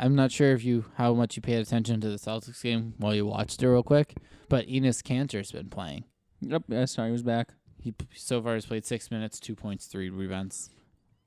I'm 0.00 0.14
not 0.14 0.32
sure 0.32 0.52
if 0.52 0.64
you 0.64 0.84
how 0.96 1.14
much 1.14 1.36
you 1.36 1.42
paid 1.42 1.56
attention 1.60 2.00
to 2.00 2.08
the 2.08 2.16
Celtics 2.16 2.62
game 2.62 2.94
while 2.98 3.14
you 3.14 3.26
watched 3.26 3.62
it 3.62 3.68
real 3.68 3.82
quick, 3.82 4.14
but 4.48 4.66
Enes 4.66 5.02
Kanter's 5.02 5.52
been 5.52 5.68
playing. 5.70 6.04
Yep, 6.40 6.64
yeah, 6.68 6.84
sorry, 6.84 7.08
he 7.08 7.12
was 7.12 7.22
back. 7.22 7.50
He 7.80 7.94
so 8.14 8.42
far 8.42 8.54
has 8.54 8.66
played 8.66 8.84
six 8.84 9.10
minutes, 9.10 9.38
two 9.38 9.54
points, 9.54 9.86
three 9.86 10.10
rebounds. 10.10 10.70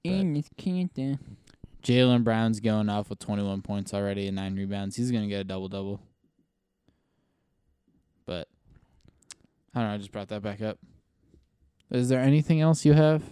And 0.03 0.45
Cantor. 0.57 1.19
Jaylen 1.83 2.23
Brown's 2.23 2.59
going 2.59 2.89
off 2.89 3.09
with 3.09 3.19
21 3.19 3.61
points 3.61 3.93
already 3.93 4.27
and 4.27 4.35
nine 4.35 4.55
rebounds. 4.55 4.95
He's 4.95 5.11
gonna 5.11 5.27
get 5.27 5.41
a 5.41 5.43
double 5.45 5.69
double. 5.69 6.01
But 8.25 8.47
I 9.73 9.79
don't 9.79 9.89
know. 9.89 9.93
I 9.93 9.97
just 9.97 10.11
brought 10.11 10.27
that 10.29 10.41
back 10.41 10.61
up. 10.61 10.79
Is 11.91 12.09
there 12.09 12.19
anything 12.19 12.59
else 12.59 12.83
you 12.85 12.93
have 12.93 13.23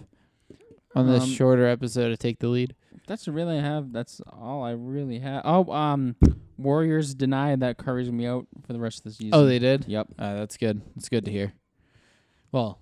on 0.94 1.06
this 1.06 1.24
Um, 1.24 1.30
shorter 1.30 1.66
episode 1.66 2.08
to 2.08 2.16
take 2.16 2.38
the 2.38 2.48
lead? 2.48 2.74
That's 3.06 3.28
really 3.28 3.58
I 3.58 3.62
have. 3.62 3.92
That's 3.92 4.20
all 4.32 4.62
I 4.64 4.72
really 4.72 5.20
have. 5.20 5.42
Oh, 5.44 5.70
um, 5.72 6.16
Warriors 6.58 7.14
denied 7.14 7.60
that 7.60 7.78
Curry's 7.78 8.08
gonna 8.08 8.18
be 8.18 8.26
out 8.26 8.46
for 8.66 8.72
the 8.72 8.80
rest 8.80 8.98
of 8.98 9.04
the 9.04 9.10
season. 9.12 9.30
Oh, 9.32 9.46
they 9.46 9.58
did. 9.58 9.84
Yep. 9.86 10.08
Uh, 10.18 10.34
that's 10.34 10.56
good. 10.56 10.82
That's 10.94 11.08
good 11.08 11.24
to 11.26 11.30
hear. 11.30 11.52
Well, 12.52 12.80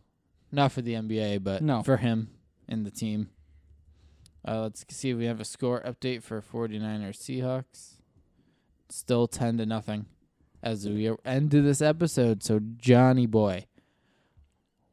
not 0.52 0.72
for 0.72 0.82
the 0.82 0.94
NBA, 0.94 1.42
but 1.42 1.62
No. 1.62 1.82
for 1.82 1.96
him 1.98 2.28
and 2.68 2.86
the 2.86 2.90
team. 2.90 3.28
Uh, 4.46 4.60
let's 4.62 4.84
see 4.90 5.10
if 5.10 5.16
we 5.18 5.24
have 5.24 5.40
a 5.40 5.44
score 5.44 5.80
update 5.82 6.22
for 6.22 6.40
49ers 6.40 7.18
Seahawks. 7.18 7.94
Still 8.90 9.26
10 9.26 9.58
to 9.58 9.66
nothing 9.66 10.06
as 10.62 10.86
we 10.88 11.10
end 11.24 11.50
this 11.50 11.80
episode. 11.82 12.42
So, 12.42 12.60
Johnny 12.76 13.26
boy, 13.26 13.66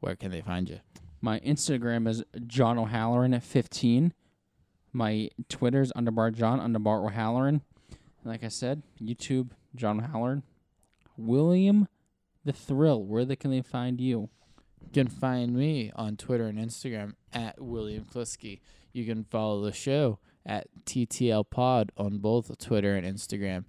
where 0.00 0.16
can 0.16 0.30
they 0.30 0.40
find 0.40 0.68
you? 0.68 0.80
My 1.20 1.38
Instagram 1.40 2.08
is 2.08 2.24
John 2.46 2.78
O'Halloran 2.78 3.34
at 3.34 3.42
15. 3.42 4.12
My 4.92 5.30
Twitter's 5.48 5.92
underbar 5.92 6.32
John 6.34 6.60
underbar 6.60 7.04
O'Halloran. 7.04 7.62
Like 8.24 8.44
I 8.44 8.48
said, 8.48 8.82
YouTube 9.00 9.50
John 9.74 10.00
O'Halloran. 10.00 10.42
William 11.16 11.88
the 12.44 12.52
Thrill. 12.52 13.04
Where 13.04 13.24
they 13.24 13.36
can 13.36 13.50
they 13.50 13.62
find 13.62 14.00
you? 14.00 14.28
You 14.80 14.88
can 14.92 15.08
find 15.08 15.54
me 15.54 15.92
on 15.94 16.16
Twitter 16.16 16.46
and 16.46 16.58
Instagram 16.58 17.14
at 17.32 17.60
William 17.60 18.04
Klisky. 18.04 18.60
You 18.92 19.04
can 19.06 19.24
follow 19.24 19.62
the 19.62 19.72
show 19.72 20.18
at 20.44 20.66
TTL 20.84 21.48
Pod 21.48 21.92
on 21.96 22.18
both 22.18 22.56
Twitter 22.58 22.94
and 22.94 23.06
Instagram. 23.06 23.64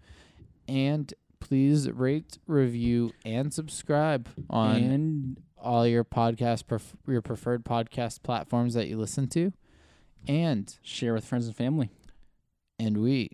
And 0.67 1.13
please 1.39 1.89
rate, 1.89 2.39
review, 2.47 3.11
and 3.24 3.53
subscribe 3.53 4.30
on 4.49 4.76
and 4.78 5.41
all 5.57 5.88
your 5.88 6.03
podcast 6.03 6.67
pref- 6.67 6.95
your 7.07 7.21
preferred 7.21 7.63
podcast 7.63 8.24
platforms 8.24 8.74
that 8.74 8.88
you 8.88 8.97
listen 8.97 9.28
to. 9.30 9.53
And 10.28 10.76
share 10.82 11.13
with 11.13 11.26
friends 11.26 11.47
and 11.47 11.55
family. 11.55 11.89
and 12.80 12.97
we 12.97 13.30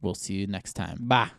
will 0.00 0.14
see 0.14 0.34
you 0.34 0.46
next 0.46 0.74
time. 0.74 0.98
Bye. 1.00 1.30